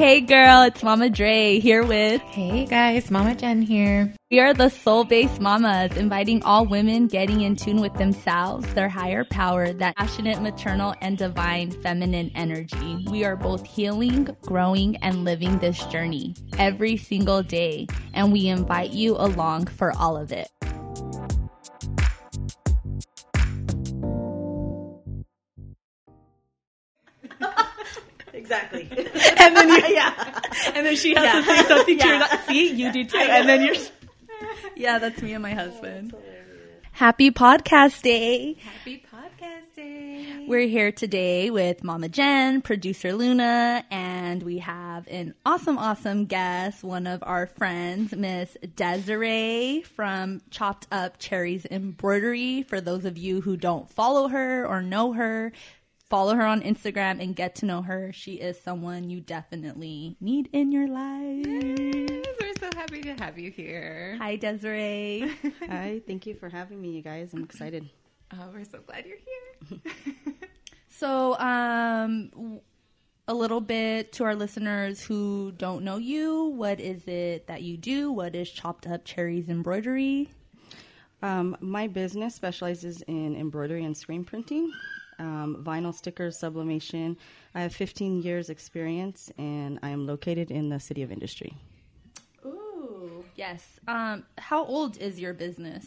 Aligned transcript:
Hey 0.00 0.22
girl, 0.22 0.62
it's 0.62 0.82
Mama 0.82 1.10
Dre 1.10 1.60
here 1.60 1.84
with. 1.84 2.22
Hey 2.22 2.64
guys, 2.64 3.10
Mama 3.10 3.34
Jen 3.34 3.60
here. 3.60 4.14
We 4.30 4.40
are 4.40 4.54
the 4.54 4.70
Soul 4.70 5.04
Based 5.04 5.42
Mamas, 5.42 5.94
inviting 5.94 6.42
all 6.42 6.64
women 6.64 7.06
getting 7.06 7.42
in 7.42 7.54
tune 7.54 7.82
with 7.82 7.92
themselves, 7.92 8.72
their 8.72 8.88
higher 8.88 9.26
power, 9.26 9.74
that 9.74 9.96
passionate 9.96 10.40
maternal 10.40 10.94
and 11.02 11.18
divine 11.18 11.70
feminine 11.82 12.32
energy. 12.34 13.04
We 13.10 13.26
are 13.26 13.36
both 13.36 13.66
healing, 13.66 14.34
growing, 14.40 14.96
and 15.02 15.26
living 15.26 15.58
this 15.58 15.84
journey 15.88 16.34
every 16.58 16.96
single 16.96 17.42
day, 17.42 17.86
and 18.14 18.32
we 18.32 18.48
invite 18.48 18.92
you 18.92 19.16
along 19.18 19.66
for 19.66 19.92
all 19.98 20.16
of 20.16 20.32
it. 20.32 20.48
Exactly. 28.50 28.88
And 29.38 29.56
then 29.56 29.68
you, 29.68 29.94
yeah. 29.94 30.40
and 30.74 30.84
then 30.84 30.96
she 30.96 31.14
has 31.14 31.24
Yeah. 31.24 31.32
to 31.40 31.42
say 31.44 31.68
something 31.68 31.98
to 31.98 32.04
Yeah. 32.04 32.10
your 32.10 32.18
not 32.18 32.46
see 32.48 32.72
you 32.72 32.92
do 32.92 33.04
too, 33.04 33.16
and 33.16 33.48
then 33.48 33.62
you're. 33.64 33.76
Yeah, 34.76 34.98
that's 34.98 35.22
me 35.22 35.34
and 35.34 35.42
my 35.42 35.52
oh, 35.52 35.56
husband. 35.70 36.14
Happy 36.92 37.30
podcast 37.30 38.02
day. 38.02 38.54
Happy 38.54 39.04
podcast 39.12 39.74
day. 39.76 40.44
We're 40.48 40.66
here 40.66 40.90
today 40.90 41.50
with 41.50 41.84
Mama 41.84 42.08
Jen, 42.08 42.60
producer 42.60 43.12
Luna, 43.12 43.84
and 43.90 44.42
we 44.42 44.58
have 44.58 45.06
an 45.08 45.34
awesome, 45.46 45.78
awesome 45.78 46.26
guest, 46.26 46.82
one 46.82 47.06
of 47.06 47.22
our 47.24 47.46
friends, 47.46 48.14
Miss 48.14 48.56
Desiree 48.76 49.82
from 49.82 50.42
Chopped 50.50 50.86
Up 50.90 51.18
Cherries 51.18 51.66
Embroidery. 51.70 52.62
For 52.64 52.80
those 52.80 53.04
of 53.04 53.16
you 53.16 53.42
who 53.42 53.56
don't 53.56 53.88
follow 53.90 54.28
her 54.28 54.66
or 54.66 54.82
know 54.82 55.12
her, 55.12 55.52
follow 56.10 56.34
her 56.34 56.44
on 56.44 56.60
Instagram 56.60 57.22
and 57.22 57.34
get 57.34 57.54
to 57.56 57.66
know 57.66 57.82
her. 57.82 58.12
She 58.12 58.34
is 58.34 58.60
someone 58.60 59.08
you 59.10 59.20
definitely 59.20 60.16
need 60.20 60.48
in 60.52 60.72
your 60.72 60.88
life. 60.88 61.46
Yes, 61.46 62.26
We're 62.40 62.54
so 62.60 62.68
happy 62.76 63.00
to 63.02 63.14
have 63.14 63.38
you 63.38 63.50
here. 63.50 64.16
Hi, 64.20 64.36
Desiree. 64.36 65.32
Hi, 65.66 66.00
thank 66.06 66.26
you 66.26 66.34
for 66.34 66.48
having 66.48 66.80
me, 66.80 66.90
you 66.90 67.02
guys. 67.02 67.32
I'm 67.32 67.44
excited. 67.44 67.88
Oh, 68.32 68.48
we're 68.52 68.64
so 68.64 68.80
glad 68.86 69.06
you're 69.06 69.16
here. 69.18 69.80
So, 70.92 71.38
um, 71.38 72.28
w- 72.30 72.60
a 73.26 73.32
little 73.32 73.62
bit 73.62 74.12
to 74.14 74.24
our 74.24 74.34
listeners 74.34 75.00
who 75.02 75.50
don't 75.56 75.82
know 75.82 75.96
you. 75.96 76.46
What 76.46 76.78
is 76.78 77.06
it 77.06 77.46
that 77.46 77.62
you 77.62 77.78
do? 77.78 78.12
What 78.12 78.34
is 78.36 78.50
Chopped 78.50 78.86
Up 78.86 79.04
Cherries 79.06 79.48
Embroidery? 79.48 80.28
Um, 81.22 81.56
my 81.60 81.86
business 81.86 82.34
specializes 82.34 83.00
in 83.02 83.34
embroidery 83.34 83.82
and 83.84 83.96
screen 83.96 84.24
printing, 84.24 84.70
um, 85.20 85.62
vinyl 85.64 85.94
stickers, 85.94 86.38
sublimation. 86.40 87.16
I 87.54 87.60
have 87.62 87.74
15 87.74 88.22
years 88.22 88.50
experience, 88.50 89.30
and 89.38 89.78
I 89.82 89.90
am 89.90 90.06
located 90.06 90.50
in 90.50 90.68
the 90.70 90.80
city 90.80 91.02
of 91.02 91.12
Industry. 91.12 91.54
Ooh, 92.44 93.24
yes. 93.36 93.64
Um, 93.86 94.24
how 94.38 94.64
old 94.64 94.96
is 94.98 95.20
your 95.20 95.34
business? 95.34 95.86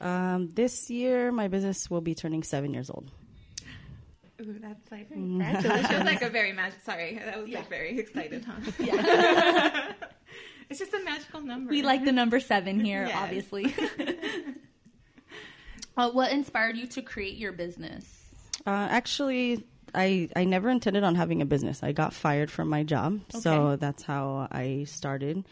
Um, 0.00 0.48
this 0.54 0.88
year, 0.90 1.30
my 1.30 1.48
business 1.48 1.90
will 1.90 2.00
be 2.00 2.14
turning 2.14 2.42
seven 2.42 2.72
years 2.72 2.88
old. 2.90 3.10
Ooh, 4.40 4.56
that's 4.58 4.90
like 4.90 5.10
congratulations. 5.10 5.86
Feels 5.88 6.04
like 6.04 6.22
a 6.22 6.30
very 6.30 6.52
magic. 6.52 6.80
Sorry, 6.82 7.20
that 7.22 7.38
was 7.38 7.48
Yeah. 7.48 7.58
like 7.58 7.68
very 7.68 7.98
excited, 7.98 8.44
huh? 8.46 8.70
Yeah, 8.82 9.92
It's 10.70 10.78
just 10.78 10.94
a 10.94 11.00
magical 11.04 11.42
number. 11.42 11.70
we 11.70 11.82
like 11.82 12.04
the 12.04 12.12
number 12.12 12.40
seven 12.40 12.80
here, 12.80 13.04
Yes. 13.06 13.16
obviously. 13.16 13.74
uh, 15.96 16.10
what 16.12 16.32
inspired 16.32 16.76
you 16.76 16.86
to 16.86 17.02
create 17.02 17.36
your 17.36 17.52
business? 17.52 18.19
Uh, 18.66 18.88
actually, 18.90 19.64
I 19.94 20.28
I 20.36 20.44
never 20.44 20.68
intended 20.68 21.04
on 21.04 21.14
having 21.14 21.42
a 21.42 21.46
business. 21.46 21.82
I 21.82 21.92
got 21.92 22.12
fired 22.12 22.50
from 22.50 22.68
my 22.68 22.82
job, 22.82 23.20
so 23.30 23.76
that's 23.76 24.02
how 24.02 24.48
I 24.50 24.84
started. 24.84 25.44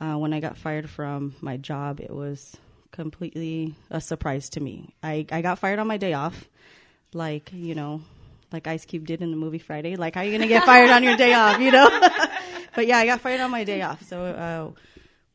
Uh, 0.00 0.14
when 0.14 0.32
I 0.32 0.40
got 0.40 0.56
fired 0.56 0.88
from 0.88 1.34
my 1.40 1.56
job, 1.56 2.00
it 2.00 2.10
was 2.10 2.56
completely 2.90 3.74
a 3.90 4.00
surprise 4.00 4.50
to 4.50 4.60
me. 4.60 4.94
I 5.02 5.26
I 5.30 5.42
got 5.42 5.58
fired 5.58 5.78
on 5.78 5.86
my 5.86 5.96
day 5.96 6.14
off, 6.14 6.48
like 7.12 7.50
you 7.52 7.74
know, 7.74 8.02
like 8.52 8.66
Ice 8.66 8.84
Cube 8.84 9.06
did 9.06 9.22
in 9.22 9.30
the 9.30 9.36
movie 9.36 9.58
Friday. 9.58 9.96
Like, 9.96 10.14
how 10.14 10.22
are 10.22 10.24
you 10.24 10.32
gonna 10.32 10.48
get 10.48 10.64
fired 10.64 10.90
on 10.90 11.02
your 11.02 11.16
day 11.16 11.34
off? 11.34 11.60
You 11.60 11.70
know. 11.70 11.88
but 12.74 12.86
yeah, 12.86 12.98
I 12.98 13.06
got 13.06 13.20
fired 13.20 13.40
on 13.40 13.50
my 13.50 13.64
day 13.64 13.82
off. 13.82 14.02
So. 14.04 14.24
Uh, 14.24 14.80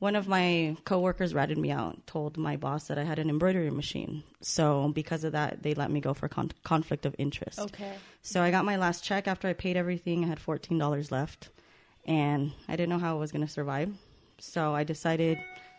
one 0.03 0.17
of 0.17 0.27
my 0.27 0.75
coworkers 0.83 1.33
ratted 1.33 1.57
me 1.57 1.71
out, 1.71 2.05
told 2.05 2.35
my 2.35 2.57
boss 2.57 2.87
that 2.87 2.97
I 2.97 3.05
had 3.05 3.19
an 3.19 3.29
embroidery 3.29 3.71
machine. 3.71 4.21
So 4.41 4.89
because 4.89 5.23
of 5.23 5.31
that, 5.31 5.63
they 5.63 5.73
let 5.75 5.89
me 5.89 6.01
go 6.01 6.13
for 6.13 6.27
con- 6.27 6.51
conflict 6.65 7.05
of 7.05 7.15
interest. 7.17 7.57
Okay. 7.57 7.93
So 8.21 8.41
I 8.43 8.51
got 8.51 8.65
my 8.65 8.75
last 8.75 9.01
check 9.01 9.29
after 9.29 9.47
I 9.47 9.53
paid 9.53 9.77
everything. 9.77 10.25
I 10.25 10.27
had 10.27 10.41
fourteen 10.41 10.77
dollars 10.77 11.09
left, 11.09 11.51
and 12.03 12.51
I 12.67 12.75
didn't 12.75 12.89
know 12.89 12.99
how 12.99 13.15
I 13.15 13.19
was 13.19 13.31
going 13.31 13.47
to 13.47 13.51
survive. 13.51 13.93
So 14.39 14.75
I 14.75 14.83
decided 14.83 15.37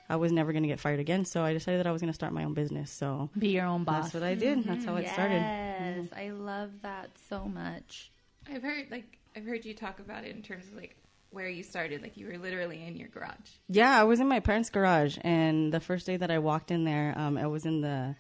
I 0.09 0.17
was 0.17 0.33
never 0.33 0.53
going 0.53 0.63
to 0.63 0.71
get 0.71 0.81
fired 0.81 1.01
again. 1.01 1.27
So 1.27 1.43
I 1.45 1.53
decided 1.53 1.81
that 1.81 1.87
I 1.87 1.93
was 1.93 2.01
going 2.01 2.13
to 2.15 2.15
start 2.15 2.33
my 2.33 2.45
own 2.45 2.55
business. 2.55 2.91
So 2.91 3.29
Be 3.39 3.49
your 3.49 3.67
own 3.67 3.85
boss. 3.85 4.05
that's 4.05 4.15
what 4.15 4.23
I 4.23 4.35
did. 4.37 4.65
That's 4.65 4.87
how 4.87 4.97
it 4.97 5.07
started. 5.07 5.43
Mm-hmm. 5.43 5.85
Mm-hmm. 5.85 6.01
Yes, 6.01 6.09
I 6.17 6.31
love 6.31 6.71
that 6.81 7.11
so 7.29 7.45
much. 7.45 8.11
I've 8.51 8.63
heard 8.63 8.87
like 8.91 9.19
I've 9.37 9.45
heard 9.45 9.67
you 9.67 9.75
talk 9.75 9.99
about 9.99 10.25
it 10.25 10.35
in 10.35 10.41
terms 10.41 10.67
of 10.69 10.77
like 10.77 10.97
where 11.35 11.49
you 11.49 11.63
started. 11.63 12.03
Like 12.03 12.17
you 12.17 12.27
were 12.27 12.39
literally 12.39 12.85
in 12.87 12.97
your 12.97 13.09
garage. 13.09 13.51
Yeah, 13.69 14.01
I 14.01 14.05
was 14.05 14.21
in 14.21 14.29
my 14.29 14.41
parents' 14.41 14.71
garage, 14.71 15.19
and 15.23 15.73
the 15.73 15.81
first 15.81 16.07
day 16.07 16.17
that 16.17 16.31
I 16.31 16.39
walked 16.39 16.71
in 16.71 16.85
there, 16.85 17.15
um, 17.17 17.37
I 17.37 17.47
was 17.47 17.67
in 17.67 17.81
the 17.81 18.15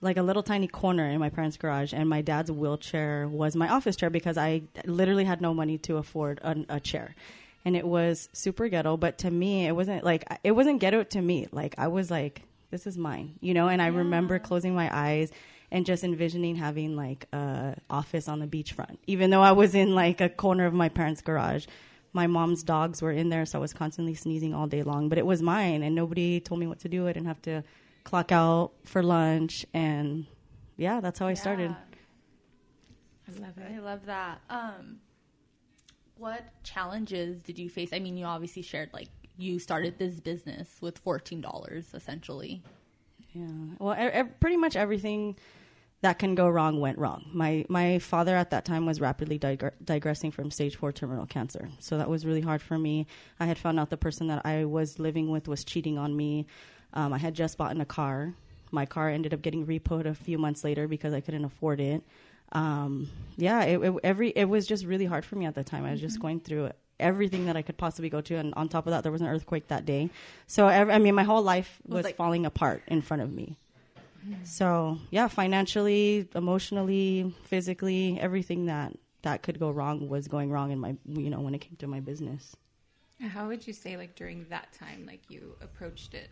like 0.00 0.16
a 0.16 0.22
little 0.22 0.42
tiny 0.42 0.66
corner 0.66 1.06
in 1.06 1.20
my 1.20 1.28
parents' 1.28 1.56
garage, 1.58 1.92
and 1.92 2.08
my 2.08 2.22
dad's 2.22 2.50
wheelchair 2.50 3.28
was 3.28 3.54
my 3.54 3.68
office 3.68 3.96
chair 3.96 4.10
because 4.10 4.38
I 4.38 4.62
literally 4.86 5.24
had 5.24 5.40
no 5.42 5.52
money 5.52 5.76
to 5.78 5.98
afford 5.98 6.40
a, 6.42 6.64
a 6.68 6.80
chair, 6.80 7.14
and 7.64 7.76
it 7.76 7.86
was 7.86 8.28
super 8.32 8.68
ghetto. 8.68 8.96
But 8.96 9.18
to 9.18 9.30
me, 9.30 9.66
it 9.66 9.72
wasn't 9.72 10.02
like 10.02 10.24
it 10.42 10.52
wasn't 10.52 10.80
ghetto 10.80 11.04
to 11.04 11.20
me. 11.20 11.48
Like 11.52 11.74
I 11.78 11.88
was 11.88 12.10
like, 12.10 12.42
this 12.70 12.86
is 12.86 12.96
mine, 12.96 13.34
you 13.40 13.54
know. 13.54 13.68
And 13.68 13.82
I 13.82 13.88
remember 13.88 14.38
closing 14.38 14.74
my 14.74 14.90
eyes 14.92 15.30
and 15.70 15.86
just 15.86 16.02
envisioning 16.02 16.56
having 16.56 16.96
like 16.96 17.26
a 17.32 17.76
office 17.88 18.26
on 18.28 18.40
the 18.40 18.46
beachfront, 18.46 18.96
even 19.06 19.30
though 19.30 19.42
I 19.42 19.52
was 19.52 19.74
in 19.74 19.94
like 19.94 20.20
a 20.20 20.28
corner 20.28 20.66
of 20.66 20.74
my 20.74 20.88
parents' 20.88 21.20
garage 21.20 21.66
my 22.12 22.26
mom's 22.26 22.62
dogs 22.62 23.00
were 23.02 23.12
in 23.12 23.28
there, 23.28 23.46
so 23.46 23.58
I 23.58 23.60
was 23.60 23.72
constantly 23.72 24.14
sneezing 24.14 24.52
all 24.54 24.66
day 24.66 24.82
long. 24.82 25.08
But 25.08 25.18
it 25.18 25.26
was 25.26 25.42
mine, 25.42 25.82
and 25.82 25.94
nobody 25.94 26.40
told 26.40 26.60
me 26.60 26.66
what 26.66 26.80
to 26.80 26.88
do. 26.88 27.06
I 27.06 27.12
didn't 27.12 27.28
have 27.28 27.42
to 27.42 27.62
clock 28.04 28.32
out 28.32 28.72
for 28.84 29.02
lunch, 29.02 29.64
and 29.72 30.26
yeah, 30.76 31.00
that's 31.00 31.18
how 31.18 31.26
I 31.26 31.34
started. 31.34 31.70
I 33.28 33.40
love 33.40 33.58
it. 33.58 33.72
I 33.74 33.78
love 33.78 34.06
that. 34.06 34.40
Um, 34.50 34.98
what 36.16 36.44
challenges 36.64 37.42
did 37.42 37.58
you 37.58 37.68
face? 37.70 37.92
I 37.92 37.98
mean, 37.98 38.16
you 38.16 38.24
obviously 38.24 38.62
shared 38.62 38.90
like 38.92 39.08
you 39.38 39.58
started 39.58 39.98
this 39.98 40.20
business 40.20 40.78
with 40.80 40.98
fourteen 40.98 41.40
dollars 41.40 41.92
essentially. 41.94 42.62
Yeah. 43.32 43.46
Well, 43.78 43.94
e- 43.94 44.20
e- 44.20 44.24
pretty 44.40 44.56
much 44.56 44.74
everything 44.74 45.36
that 46.02 46.18
can 46.18 46.34
go 46.34 46.48
wrong 46.48 46.80
went 46.80 46.98
wrong. 46.98 47.26
My 47.32 47.64
my 47.68 47.98
father 47.98 48.34
at 48.36 48.50
that 48.50 48.64
time 48.64 48.86
was 48.86 49.00
rapidly 49.00 49.38
digre- 49.38 49.72
digressing 49.84 50.30
from 50.30 50.50
stage 50.50 50.76
four 50.76 50.92
terminal 50.92 51.26
cancer, 51.26 51.68
so 51.78 51.98
that 51.98 52.08
was 52.08 52.24
really 52.24 52.40
hard 52.40 52.62
for 52.62 52.78
me. 52.78 53.06
I 53.38 53.46
had 53.46 53.58
found 53.58 53.78
out 53.78 53.90
the 53.90 53.96
person 53.96 54.28
that 54.28 54.42
I 54.46 54.64
was 54.64 54.98
living 54.98 55.30
with 55.30 55.46
was 55.48 55.64
cheating 55.64 55.98
on 55.98 56.16
me. 56.16 56.46
Um, 56.94 57.12
I 57.12 57.18
had 57.18 57.34
just 57.34 57.58
bought 57.58 57.72
in 57.72 57.80
a 57.80 57.86
car. 57.86 58.34
My 58.72 58.86
car 58.86 59.08
ended 59.10 59.34
up 59.34 59.42
getting 59.42 59.66
repoed 59.66 60.06
a 60.06 60.14
few 60.14 60.38
months 60.38 60.64
later 60.64 60.88
because 60.88 61.12
I 61.12 61.20
couldn't 61.20 61.44
afford 61.44 61.80
it. 61.80 62.02
Um, 62.52 63.08
yeah, 63.36 63.62
it, 63.64 63.78
it 63.80 63.94
every 64.02 64.30
it 64.30 64.46
was 64.48 64.66
just 64.66 64.84
really 64.84 65.04
hard 65.06 65.24
for 65.24 65.36
me 65.36 65.44
at 65.46 65.54
the 65.54 65.64
time. 65.64 65.84
I 65.84 65.90
was 65.92 66.00
just 66.00 66.20
going 66.20 66.40
through 66.40 66.70
everything 66.98 67.46
that 67.46 67.56
I 67.56 67.62
could 67.62 67.76
possibly 67.78 68.10
go 68.10 68.20
to, 68.22 68.34
and 68.36 68.52
on 68.54 68.68
top 68.68 68.86
of 68.86 68.90
that, 68.92 69.02
there 69.02 69.12
was 69.12 69.20
an 69.20 69.28
earthquake 69.28 69.68
that 69.68 69.84
day. 69.86 70.10
So 70.46 70.66
ev 70.68 70.88
I 70.90 70.98
mean, 70.98 71.14
my 71.14 71.22
whole 71.24 71.42
life 71.42 71.80
Was 71.86 71.96
was 71.98 72.04
like- 72.04 72.16
falling 72.16 72.46
apart 72.46 72.82
in 72.88 73.02
front 73.02 73.22
of 73.22 73.32
me. 73.32 73.56
So 74.44 74.98
yeah, 75.10 75.28
financially, 75.28 76.28
emotionally, 76.34 77.34
physically, 77.44 78.18
everything 78.20 78.66
that 78.66 78.96
that 79.22 79.42
could 79.42 79.58
go 79.58 79.70
wrong 79.70 80.08
was 80.08 80.28
going 80.28 80.50
wrong 80.50 80.70
in 80.70 80.78
my 80.78 80.96
you 81.06 81.30
know 81.30 81.40
when 81.40 81.54
it 81.54 81.60
came 81.60 81.76
to 81.76 81.86
my 81.86 82.00
business. 82.00 82.56
How 83.20 83.48
would 83.48 83.66
you 83.66 83.72
say 83.72 83.96
like 83.96 84.14
during 84.14 84.46
that 84.48 84.72
time 84.72 85.04
like 85.06 85.22
you 85.28 85.56
approached 85.60 86.14
it? 86.14 86.30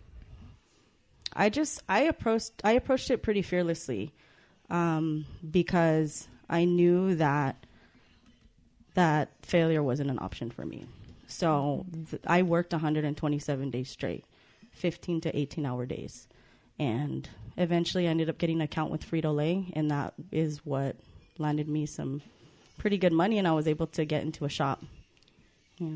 I 1.35 1.51
just 1.51 1.83
I 1.89 2.01
approached 2.03 2.53
I 2.65 2.73
approached 2.73 3.11
it 3.11 3.23
pretty 3.23 3.43
fearlessly 3.43 4.15
um, 4.71 5.27
because 5.51 6.29
I 6.49 6.65
knew 6.65 7.15
that 7.17 7.67
that 8.95 9.31
failure 9.43 9.83
wasn't 9.83 10.11
an 10.11 10.19
option 10.21 10.51
for 10.51 10.65
me. 10.65 10.87
So 11.27 11.85
th- 12.11 12.23
I 12.27 12.43
worked 12.43 12.73
127 12.73 13.71
days 13.71 13.91
straight, 13.91 14.25
15 14.73 15.21
to 15.23 15.39
18 15.39 15.67
hour 15.67 15.85
days, 15.85 16.27
and 16.79 17.29
eventually 17.59 18.07
I 18.07 18.11
ended 18.11 18.31
up 18.31 18.39
getting 18.39 18.57
an 18.57 18.63
account 18.63 18.91
with 18.91 19.09
Frito 19.09 19.35
Lay, 19.35 19.67
and 19.75 19.91
that 19.91 20.15
is 20.33 20.65
what 20.65 20.97
landed 21.37 21.69
me 21.69 21.87
some 21.87 22.23
pretty 22.79 22.97
good 22.97 23.13
money, 23.13 23.39
and 23.39 23.47
I 23.47 23.53
was 23.53 23.69
able 23.69 23.87
to 23.89 24.05
get 24.05 24.23
into 24.23 24.45
a 24.45 24.49
shop. 24.49 24.83
Yeah. 25.79 25.89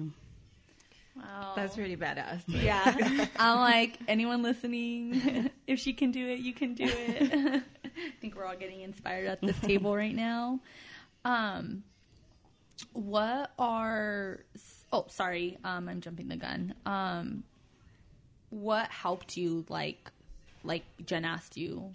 Wow, 1.17 1.53
That's 1.57 1.75
pretty 1.75 1.97
badass. 1.97 2.43
yeah. 2.47 3.27
I'm 3.37 3.59
like 3.59 3.99
anyone 4.09 4.43
listening, 4.43 5.51
if 5.67 5.79
she 5.79 5.93
can 5.93 6.11
do 6.11 6.27
it, 6.29 6.39
you 6.41 6.53
can 6.55 6.75
do 6.75 6.85
it. 6.87 7.63
I 7.85 7.91
think 8.21 8.37
we're 8.37 8.47
all 8.47 8.57
getting 8.57 8.81
inspired 8.81 9.27
at 9.27 9.41
this 9.41 9.59
table 9.61 9.95
right 9.95 10.15
now. 10.15 10.61
Um, 11.25 11.85
what 12.93 13.53
are 13.59 14.41
oh 14.93 15.07
sorry 15.09 15.59
um 15.65 15.89
i'm 15.89 16.01
jumping 16.01 16.29
the 16.29 16.37
gun 16.37 16.75
um 16.85 17.45
what 18.51 18.91
helped 18.91 19.37
you 19.37 19.65
like 19.69 20.11
like 20.65 20.85
jen 21.05 21.25
asked 21.25 21.57
you 21.57 21.93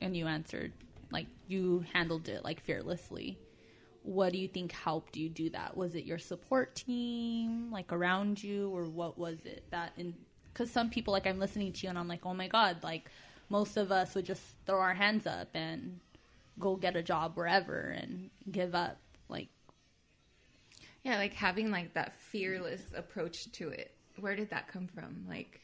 and 0.00 0.16
you 0.16 0.26
answered 0.26 0.72
like 1.12 1.26
you 1.48 1.84
handled 1.92 2.28
it 2.28 2.44
like 2.44 2.60
fearlessly 2.62 3.38
what 4.02 4.32
do 4.32 4.38
you 4.38 4.48
think 4.48 4.72
helped 4.72 5.16
you 5.16 5.28
do 5.28 5.50
that 5.50 5.76
was 5.76 5.94
it 5.94 6.04
your 6.04 6.18
support 6.18 6.74
team 6.74 7.70
like 7.70 7.92
around 7.92 8.42
you 8.42 8.70
or 8.70 8.84
what 8.84 9.18
was 9.18 9.44
it 9.44 9.64
that 9.70 9.92
in 9.96 10.14
because 10.52 10.70
some 10.70 10.88
people 10.90 11.12
like 11.12 11.26
i'm 11.26 11.38
listening 11.38 11.72
to 11.72 11.84
you 11.84 11.90
and 11.90 11.98
i'm 11.98 12.08
like 12.08 12.24
oh 12.24 12.34
my 12.34 12.48
god 12.48 12.76
like 12.82 13.10
most 13.48 13.76
of 13.76 13.92
us 13.92 14.14
would 14.14 14.24
just 14.24 14.42
throw 14.66 14.80
our 14.80 14.94
hands 14.94 15.26
up 15.26 15.48
and 15.54 16.00
go 16.58 16.76
get 16.76 16.96
a 16.96 17.02
job 17.02 17.32
wherever 17.36 17.94
and 17.98 18.30
give 18.50 18.74
up 18.74 18.98
like 19.28 19.48
Yeah, 21.02 21.16
like 21.16 21.34
having 21.34 21.70
like 21.70 21.94
that 21.94 22.14
fearless 22.14 22.82
approach 22.94 23.50
to 23.52 23.68
it. 23.70 23.94
Where 24.18 24.36
did 24.36 24.50
that 24.50 24.68
come 24.68 24.86
from? 24.88 25.24
Like, 25.28 25.60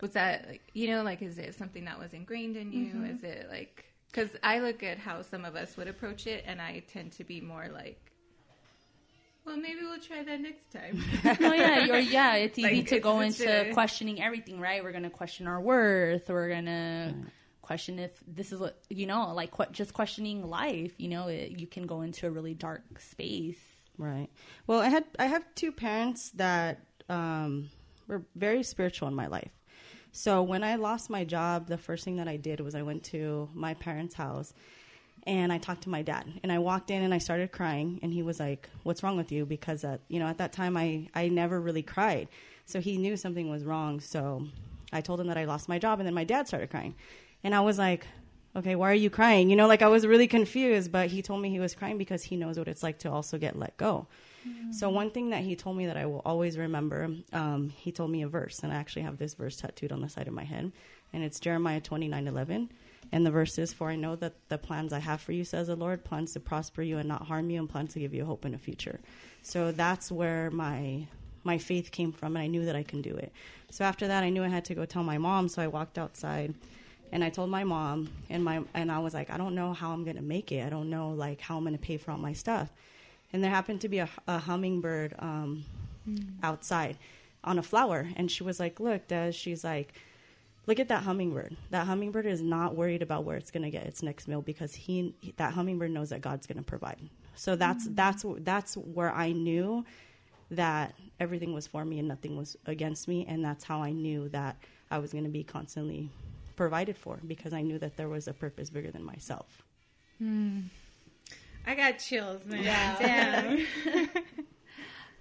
was 0.00 0.10
that 0.12 0.46
like 0.48 0.62
you 0.72 0.88
know 0.88 1.02
like 1.02 1.22
is 1.22 1.38
it 1.38 1.54
something 1.54 1.84
that 1.86 1.98
was 1.98 2.12
ingrained 2.12 2.56
in 2.56 2.72
you? 2.72 3.04
Is 3.04 3.22
it 3.24 3.48
like 3.50 3.84
because 4.10 4.30
I 4.42 4.58
look 4.60 4.82
at 4.82 4.98
how 4.98 5.22
some 5.22 5.44
of 5.44 5.56
us 5.56 5.76
would 5.76 5.88
approach 5.88 6.26
it, 6.26 6.44
and 6.46 6.60
I 6.60 6.82
tend 6.92 7.12
to 7.12 7.24
be 7.24 7.40
more 7.40 7.68
like, 7.72 8.00
well, 9.44 9.56
maybe 9.56 9.80
we'll 9.82 9.98
try 10.00 10.22
that 10.22 10.40
next 10.40 10.70
time. 10.72 11.02
no, 11.40 11.52
yeah, 11.52 11.84
you're, 11.84 11.98
yeah, 11.98 12.34
it's 12.36 12.58
easy 12.58 12.76
Like, 12.78 12.86
to 12.88 12.96
it's 12.96 13.02
go 13.04 13.20
into 13.20 13.70
a- 13.70 13.72
questioning 13.74 14.22
everything, 14.22 14.60
right? 14.60 14.82
We're 14.82 14.92
gonna 14.92 15.10
question 15.10 15.46
our 15.46 15.60
worth. 15.60 16.28
We're 16.28 16.48
gonna 16.48 17.14
question 17.62 17.98
if 17.98 18.12
this 18.26 18.52
is 18.52 18.60
what 18.60 18.78
you 18.88 19.06
know, 19.06 19.32
like 19.34 19.54
que- 19.56 19.66
just 19.72 19.92
questioning 19.94 20.48
life. 20.48 20.92
You 20.98 21.08
know, 21.08 21.28
it, 21.28 21.58
you 21.58 21.66
can 21.66 21.86
go 21.86 22.00
into 22.02 22.26
a 22.26 22.30
really 22.30 22.54
dark 22.54 22.82
space. 23.00 23.58
Right. 23.98 24.28
Well, 24.66 24.80
I 24.80 24.88
had 24.88 25.04
I 25.18 25.26
have 25.26 25.44
two 25.54 25.72
parents 25.72 26.30
that 26.32 26.80
um, 27.08 27.68
were 28.08 28.22
very 28.34 28.62
spiritual 28.62 29.08
in 29.08 29.14
my 29.14 29.26
life. 29.26 29.50
So 30.16 30.44
when 30.44 30.62
I 30.62 30.76
lost 30.76 31.10
my 31.10 31.24
job, 31.24 31.66
the 31.66 31.76
first 31.76 32.04
thing 32.04 32.16
that 32.16 32.28
I 32.28 32.36
did 32.36 32.60
was 32.60 32.76
I 32.76 32.82
went 32.82 33.02
to 33.06 33.48
my 33.52 33.74
parents' 33.74 34.14
house 34.14 34.54
and 35.26 35.52
I 35.52 35.58
talked 35.58 35.82
to 35.82 35.88
my 35.88 36.02
dad. 36.02 36.24
And 36.44 36.52
I 36.52 36.60
walked 36.60 36.92
in 36.92 37.02
and 37.02 37.12
I 37.12 37.18
started 37.18 37.50
crying 37.50 37.98
and 38.00 38.12
he 38.12 38.22
was 38.22 38.38
like, 38.38 38.70
"What's 38.84 39.02
wrong 39.02 39.16
with 39.16 39.32
you?" 39.32 39.44
Because 39.44 39.82
at, 39.82 40.02
you 40.06 40.20
know, 40.20 40.26
at 40.26 40.38
that 40.38 40.52
time 40.52 40.76
I 40.76 41.08
I 41.16 41.28
never 41.30 41.60
really 41.60 41.82
cried. 41.82 42.28
So 42.64 42.80
he 42.80 42.96
knew 42.96 43.16
something 43.16 43.50
was 43.50 43.64
wrong. 43.64 43.98
So 43.98 44.46
I 44.92 45.00
told 45.00 45.20
him 45.20 45.26
that 45.26 45.36
I 45.36 45.46
lost 45.46 45.68
my 45.68 45.80
job 45.80 45.98
and 45.98 46.06
then 46.06 46.14
my 46.14 46.22
dad 46.22 46.46
started 46.46 46.70
crying. 46.70 46.94
And 47.42 47.52
I 47.52 47.60
was 47.60 47.76
like, 47.76 48.06
okay, 48.54 48.76
why 48.76 48.92
are 48.92 48.94
you 48.94 49.10
crying? 49.10 49.50
You 49.50 49.56
know, 49.56 49.66
like 49.66 49.82
I 49.82 49.88
was 49.88 50.06
really 50.06 50.28
confused, 50.28 50.92
but 50.92 51.08
he 51.08 51.22
told 51.22 51.42
me 51.42 51.50
he 51.50 51.58
was 51.58 51.74
crying 51.74 51.98
because 51.98 52.22
he 52.22 52.36
knows 52.36 52.56
what 52.56 52.68
it's 52.68 52.84
like 52.84 53.00
to 53.00 53.10
also 53.10 53.36
get 53.36 53.58
let 53.58 53.76
go. 53.78 54.06
So 54.70 54.88
one 54.90 55.10
thing 55.10 55.30
that 55.30 55.44
he 55.44 55.56
told 55.56 55.76
me 55.76 55.86
that 55.86 55.96
I 55.96 56.06
will 56.06 56.22
always 56.24 56.58
remember, 56.58 57.10
um, 57.32 57.70
he 57.70 57.92
told 57.92 58.10
me 58.10 58.22
a 58.22 58.28
verse, 58.28 58.60
and 58.62 58.72
I 58.72 58.76
actually 58.76 59.02
have 59.02 59.18
this 59.18 59.34
verse 59.34 59.56
tattooed 59.56 59.92
on 59.92 60.00
the 60.00 60.08
side 60.08 60.28
of 60.28 60.34
my 60.34 60.44
head, 60.44 60.72
and 61.12 61.22
it's 61.22 61.40
Jeremiah 61.40 61.80
twenty 61.80 62.08
nine 62.08 62.26
eleven, 62.26 62.70
and 63.12 63.24
the 63.24 63.30
verse 63.30 63.58
is, 63.58 63.72
"For 63.72 63.90
I 63.90 63.96
know 63.96 64.16
that 64.16 64.34
the 64.48 64.58
plans 64.58 64.92
I 64.92 64.98
have 64.98 65.20
for 65.20 65.32
you, 65.32 65.44
says 65.44 65.68
the 65.68 65.76
Lord, 65.76 66.04
plans 66.04 66.32
to 66.32 66.40
prosper 66.40 66.82
you 66.82 66.98
and 66.98 67.08
not 67.08 67.26
harm 67.26 67.50
you, 67.50 67.60
and 67.60 67.68
plans 67.68 67.92
to 67.94 68.00
give 68.00 68.12
you 68.14 68.24
hope 68.24 68.44
in 68.44 68.52
the 68.52 68.58
future." 68.58 69.00
So 69.42 69.72
that's 69.72 70.10
where 70.10 70.50
my 70.50 71.06
my 71.44 71.58
faith 71.58 71.90
came 71.90 72.10
from, 72.10 72.36
and 72.36 72.42
I 72.42 72.46
knew 72.46 72.64
that 72.64 72.74
I 72.74 72.82
can 72.82 73.02
do 73.02 73.14
it. 73.14 73.32
So 73.70 73.84
after 73.84 74.08
that, 74.08 74.24
I 74.24 74.30
knew 74.30 74.42
I 74.42 74.48
had 74.48 74.64
to 74.66 74.74
go 74.74 74.86
tell 74.86 75.04
my 75.04 75.18
mom. 75.18 75.48
So 75.48 75.62
I 75.62 75.66
walked 75.66 75.98
outside, 75.98 76.54
and 77.12 77.22
I 77.22 77.30
told 77.30 77.50
my 77.50 77.64
mom, 77.64 78.08
and 78.30 78.42
my 78.44 78.62
and 78.74 78.90
I 78.90 78.98
was 78.98 79.14
like, 79.14 79.30
I 79.30 79.36
don't 79.36 79.54
know 79.54 79.72
how 79.72 79.92
I'm 79.92 80.04
gonna 80.04 80.22
make 80.22 80.50
it. 80.52 80.66
I 80.66 80.70
don't 80.70 80.90
know 80.90 81.10
like 81.10 81.40
how 81.40 81.56
I'm 81.58 81.64
gonna 81.64 81.78
pay 81.78 81.96
for 81.96 82.10
all 82.10 82.18
my 82.18 82.32
stuff. 82.32 82.72
And 83.34 83.42
there 83.42 83.50
happened 83.50 83.80
to 83.80 83.88
be 83.88 83.98
a, 83.98 84.08
a 84.28 84.38
hummingbird 84.38 85.16
um, 85.18 85.64
mm. 86.08 86.24
outside 86.44 86.96
on 87.42 87.58
a 87.58 87.64
flower, 87.64 88.08
and 88.14 88.30
she 88.30 88.44
was 88.44 88.60
like, 88.60 88.78
"Look, 88.78 89.08
Des," 89.08 89.32
she's 89.32 89.64
like, 89.64 89.92
"Look 90.68 90.78
at 90.78 90.86
that 90.86 91.02
hummingbird. 91.02 91.56
That 91.70 91.88
hummingbird 91.88 92.26
is 92.26 92.40
not 92.40 92.76
worried 92.76 93.02
about 93.02 93.24
where 93.24 93.36
it's 93.36 93.50
gonna 93.50 93.70
get 93.70 93.86
its 93.86 94.04
next 94.04 94.28
meal 94.28 94.40
because 94.40 94.76
he 94.76 95.16
that 95.36 95.52
hummingbird 95.54 95.90
knows 95.90 96.10
that 96.10 96.20
God's 96.20 96.46
gonna 96.46 96.62
provide." 96.62 97.00
So 97.34 97.56
that's 97.56 97.88
mm. 97.88 97.96
that's 97.96 98.24
that's 98.38 98.76
where 98.76 99.12
I 99.12 99.32
knew 99.32 99.84
that 100.52 100.94
everything 101.18 101.52
was 101.52 101.66
for 101.66 101.84
me 101.84 101.98
and 101.98 102.06
nothing 102.06 102.36
was 102.36 102.56
against 102.66 103.08
me, 103.08 103.26
and 103.26 103.44
that's 103.44 103.64
how 103.64 103.82
I 103.82 103.90
knew 103.90 104.28
that 104.28 104.56
I 104.92 104.98
was 104.98 105.10
going 105.10 105.24
to 105.24 105.30
be 105.30 105.42
constantly 105.42 106.08
provided 106.54 106.96
for 106.96 107.18
because 107.26 107.52
I 107.52 107.62
knew 107.62 107.80
that 107.80 107.96
there 107.96 108.08
was 108.08 108.28
a 108.28 108.32
purpose 108.32 108.70
bigger 108.70 108.92
than 108.92 109.02
myself. 109.02 109.64
Hmm. 110.18 110.60
I 111.66 111.74
got 111.74 111.98
chills, 111.98 112.44
man. 112.44 112.96
Damn. 113.86 114.08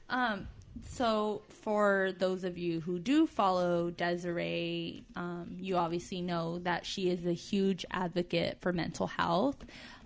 Um, 0.10 0.48
so 0.86 1.42
for 1.50 2.12
those 2.20 2.44
of 2.44 2.56
you 2.58 2.82
who 2.82 3.00
do 3.00 3.26
follow 3.26 3.90
Desiree, 3.90 5.06
um, 5.16 5.56
you 5.60 5.76
obviously 5.76 6.22
know 6.22 6.60
that 6.60 6.86
she 6.86 7.10
is 7.10 7.26
a 7.26 7.34
huge 7.34 7.84
advocate 7.90 8.60
for 8.62 8.72
mental 8.72 9.08
health. 9.08 9.58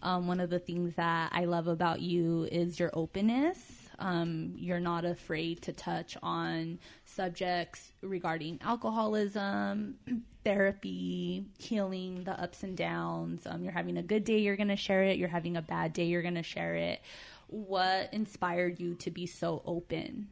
Um, 0.01 0.28
one 0.28 0.39
of 0.39 0.50
the 0.50 0.60
things 0.60 0.95
that 0.95 1.31
I 1.34 1.44
love 1.44 1.68
about 1.68 2.00
you 2.00 2.48
is 2.50 2.80
your 2.80 2.92
openness. 2.94 3.76
Um, 4.00 4.54
you're 4.56 4.80
not 4.80 5.06
afraid 5.06 5.62
to 5.64 5.74
touch 5.74 6.18
on 6.22 6.80
subjects 7.06 7.92
regarding 8.02 8.60
alcoholism, 8.62 9.96
therapy, 10.44 11.46
healing, 11.58 12.24
the 12.24 12.40
ups 12.40 12.64
and 12.64 12.78
downs. 12.78 13.46
Um, 13.46 13.64
you're 13.64 13.74
having 13.74 13.98
a 13.98 14.04
good 14.04 14.24
day, 14.24 14.40
you're 14.40 14.58
going 14.58 14.68
to 14.70 14.76
share 14.76 15.04
it. 15.04 15.18
You're 15.18 15.28
having 15.30 15.58
a 15.58 15.62
bad 15.62 15.94
day, 15.94 16.06
you're 16.06 16.22
going 16.22 16.36
to 16.36 16.44
share 16.44 16.76
it. 16.76 17.02
What 17.48 18.14
inspired 18.14 18.80
you 18.80 18.96
to 18.96 19.12
be 19.12 19.26
so 19.26 19.62
open? 19.66 20.28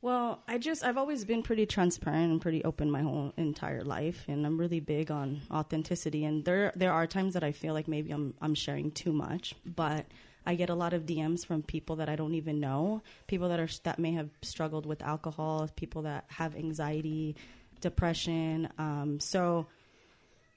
Well, 0.00 0.42
I 0.46 0.58
just 0.58 0.84
I've 0.84 0.96
always 0.96 1.24
been 1.24 1.42
pretty 1.42 1.66
transparent 1.66 2.30
and 2.30 2.40
pretty 2.40 2.62
open 2.62 2.90
my 2.90 3.02
whole 3.02 3.32
entire 3.36 3.82
life, 3.82 4.24
and 4.28 4.46
I'm 4.46 4.58
really 4.58 4.78
big 4.78 5.10
on 5.10 5.40
authenticity. 5.50 6.24
And 6.24 6.44
there 6.44 6.72
there 6.76 6.92
are 6.92 7.06
times 7.06 7.34
that 7.34 7.42
I 7.42 7.50
feel 7.50 7.74
like 7.74 7.88
maybe 7.88 8.12
I'm 8.12 8.34
I'm 8.40 8.54
sharing 8.54 8.92
too 8.92 9.12
much, 9.12 9.56
but 9.66 10.06
I 10.46 10.54
get 10.54 10.70
a 10.70 10.74
lot 10.74 10.92
of 10.92 11.04
DMs 11.04 11.44
from 11.44 11.62
people 11.62 11.96
that 11.96 12.08
I 12.08 12.16
don't 12.16 12.34
even 12.34 12.60
know, 12.60 13.02
people 13.26 13.48
that 13.50 13.60
are 13.60 13.68
that 13.84 13.98
may 13.98 14.12
have 14.12 14.30
struggled 14.42 14.86
with 14.86 15.02
alcohol, 15.02 15.68
people 15.76 16.02
that 16.02 16.24
have 16.28 16.56
anxiety, 16.56 17.36
depression. 17.80 18.68
Um, 18.78 19.20
so 19.20 19.66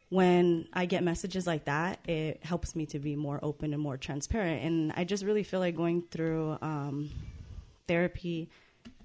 when 0.09 0.67
I 0.73 0.85
get 0.85 1.03
messages 1.03 1.47
like 1.47 1.65
that, 1.65 1.99
it 2.07 2.43
helps 2.43 2.75
me 2.75 2.85
to 2.87 2.99
be 2.99 3.15
more 3.15 3.39
open 3.41 3.73
and 3.73 3.81
more 3.81 3.97
transparent. 3.97 4.63
And 4.63 4.93
I 4.95 5.05
just 5.05 5.23
really 5.23 5.43
feel 5.43 5.61
like 5.61 5.75
going 5.75 6.03
through 6.11 6.57
um, 6.61 7.09
therapy, 7.88 8.50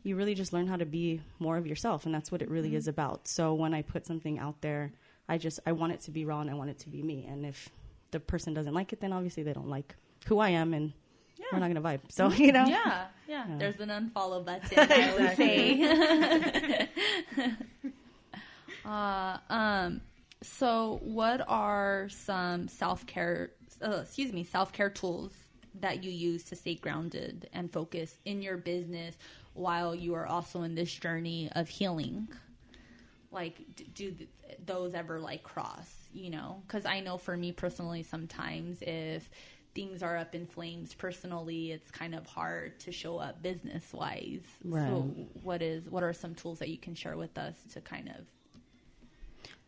you 0.02 0.16
really 0.16 0.34
just 0.34 0.52
learn 0.52 0.66
how 0.66 0.76
to 0.76 0.86
be 0.86 1.20
more 1.38 1.56
of 1.56 1.66
yourself, 1.66 2.06
and 2.06 2.14
that's 2.14 2.30
what 2.30 2.42
it 2.42 2.50
really 2.50 2.74
is 2.74 2.86
about. 2.88 3.28
So 3.28 3.54
when 3.54 3.74
I 3.74 3.82
put 3.82 4.06
something 4.06 4.38
out 4.38 4.60
there, 4.60 4.92
I 5.28 5.38
just 5.38 5.60
I 5.66 5.72
want 5.72 5.92
it 5.92 6.00
to 6.02 6.10
be 6.10 6.24
raw 6.24 6.40
and 6.40 6.50
I 6.50 6.54
want 6.54 6.70
it 6.70 6.78
to 6.80 6.88
be 6.88 7.02
me. 7.02 7.26
And 7.28 7.44
if 7.44 7.68
the 8.10 8.20
person 8.20 8.54
doesn't 8.54 8.74
like 8.74 8.92
it, 8.92 9.00
then 9.00 9.12
obviously 9.12 9.42
they 9.42 9.52
don't 9.52 9.68
like 9.68 9.96
who 10.26 10.38
I 10.38 10.50
am, 10.50 10.74
and 10.74 10.92
we're 11.52 11.58
not 11.58 11.68
gonna 11.68 11.80
vibe. 11.80 12.00
So 12.10 12.30
you 12.30 12.52
know, 12.52 12.66
Yeah, 12.66 13.06
yeah. 13.28 13.46
There's 13.58 13.80
an 13.80 13.88
unfollow 13.88 14.44
button. 14.44 14.78
I 14.90 15.10
always 15.10 15.36
say. 15.36 16.88
uh, 18.84 19.38
um. 19.50 20.00
So, 20.42 21.00
what 21.02 21.44
are 21.48 22.08
some 22.10 22.68
self 22.68 23.06
care? 23.06 23.52
Uh, 23.82 24.00
excuse 24.02 24.32
me, 24.32 24.44
self 24.44 24.72
care 24.72 24.90
tools 24.90 25.32
that 25.80 26.02
you 26.04 26.10
use 26.10 26.44
to 26.44 26.56
stay 26.56 26.74
grounded 26.74 27.48
and 27.52 27.72
focused 27.72 28.16
in 28.24 28.42
your 28.42 28.56
business 28.56 29.16
while 29.54 29.94
you 29.94 30.14
are 30.14 30.26
also 30.26 30.62
in 30.62 30.74
this 30.74 30.92
journey 30.92 31.50
of 31.54 31.68
healing? 31.68 32.28
Like, 33.30 33.60
do 33.94 34.14
those 34.64 34.94
ever 34.94 35.18
like 35.18 35.42
cross? 35.42 35.92
You 36.12 36.30
know, 36.30 36.62
because 36.66 36.86
I 36.86 37.00
know 37.00 37.18
for 37.18 37.36
me 37.36 37.52
personally, 37.52 38.02
sometimes 38.02 38.78
if 38.80 39.28
things 39.76 40.02
are 40.02 40.16
up 40.16 40.34
in 40.34 40.46
flames 40.46 40.94
personally, 40.94 41.70
it's 41.70 41.90
kind 41.90 42.14
of 42.14 42.26
hard 42.26 42.80
to 42.80 42.90
show 42.90 43.18
up 43.18 43.42
business 43.42 43.92
wise. 43.92 44.40
Right. 44.64 44.88
So, 44.88 45.02
what 45.42 45.62
is 45.62 45.88
what 45.88 46.02
are 46.02 46.12
some 46.12 46.34
tools 46.34 46.58
that 46.58 46.70
you 46.70 46.78
can 46.78 46.94
share 46.94 47.16
with 47.16 47.36
us 47.38 47.54
to 47.74 47.80
kind 47.80 48.08
of 48.08 48.24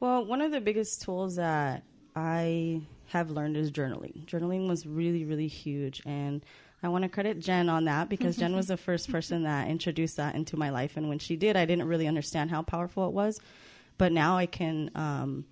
Well, 0.00 0.24
one 0.24 0.40
of 0.40 0.50
the 0.50 0.60
biggest 0.60 1.02
tools 1.02 1.36
that 1.36 1.84
I 2.16 2.80
have 3.08 3.30
learned 3.30 3.56
is 3.56 3.70
journaling. 3.70 4.24
Journaling 4.26 4.66
was 4.66 4.86
really, 4.86 5.24
really 5.24 5.46
huge. 5.46 6.02
And 6.04 6.44
I 6.82 6.88
want 6.88 7.02
to 7.02 7.08
credit 7.08 7.38
Jen 7.40 7.68
on 7.68 7.84
that 7.84 8.08
because 8.08 8.36
Jen 8.36 8.56
was 8.56 8.68
the 8.68 8.76
first 8.88 9.10
person 9.10 9.42
that 9.44 9.68
introduced 9.68 10.16
that 10.16 10.34
into 10.34 10.56
my 10.56 10.70
life. 10.70 10.96
And 10.96 11.08
when 11.08 11.18
she 11.18 11.36
did, 11.36 11.56
I 11.56 11.64
didn't 11.64 11.86
really 11.86 12.06
understand 12.06 12.50
how 12.50 12.62
powerful 12.62 13.06
it 13.06 13.12
was. 13.12 13.40
But 13.98 14.12
now 14.12 14.36
I 14.36 14.46
can, 14.46 14.90
um, 14.94 15.44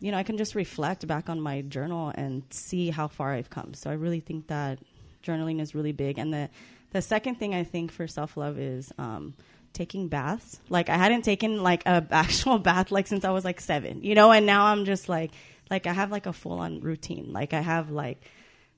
you 0.00 0.12
know, 0.12 0.18
I 0.18 0.22
can 0.22 0.36
just 0.38 0.54
reflect 0.54 1.06
back 1.06 1.28
on 1.28 1.40
my 1.40 1.62
journal 1.62 2.12
and 2.14 2.42
see 2.50 2.90
how 2.90 3.08
far 3.08 3.32
I've 3.32 3.50
come. 3.50 3.74
So 3.74 3.90
I 3.90 3.94
really 3.94 4.20
think 4.20 4.46
that 4.46 4.78
journaling 5.22 5.60
is 5.60 5.74
really 5.74 5.92
big. 5.92 6.18
And 6.18 6.32
the, 6.32 6.48
the 6.92 7.02
second 7.02 7.36
thing 7.36 7.54
I 7.54 7.64
think 7.64 7.90
for 7.90 8.06
self 8.06 8.36
love 8.36 8.58
is, 8.58 8.92
um, 8.98 9.34
taking 9.72 10.08
baths. 10.08 10.60
Like 10.68 10.88
I 10.88 10.96
hadn't 10.96 11.22
taken 11.22 11.62
like 11.62 11.84
a 11.86 12.06
actual 12.10 12.58
bath 12.58 12.90
like 12.90 13.06
since 13.06 13.24
I 13.24 13.30
was 13.30 13.44
like 13.44 13.60
seven, 13.60 14.02
you 14.02 14.14
know, 14.14 14.32
and 14.32 14.46
now 14.46 14.66
I'm 14.66 14.84
just 14.84 15.08
like 15.08 15.30
like 15.70 15.86
I 15.86 15.92
have 15.92 16.10
like 16.10 16.26
a 16.26 16.32
full 16.32 16.58
on 16.58 16.80
routine. 16.80 17.32
Like 17.32 17.52
I 17.52 17.60
have 17.60 17.90
like 17.90 18.20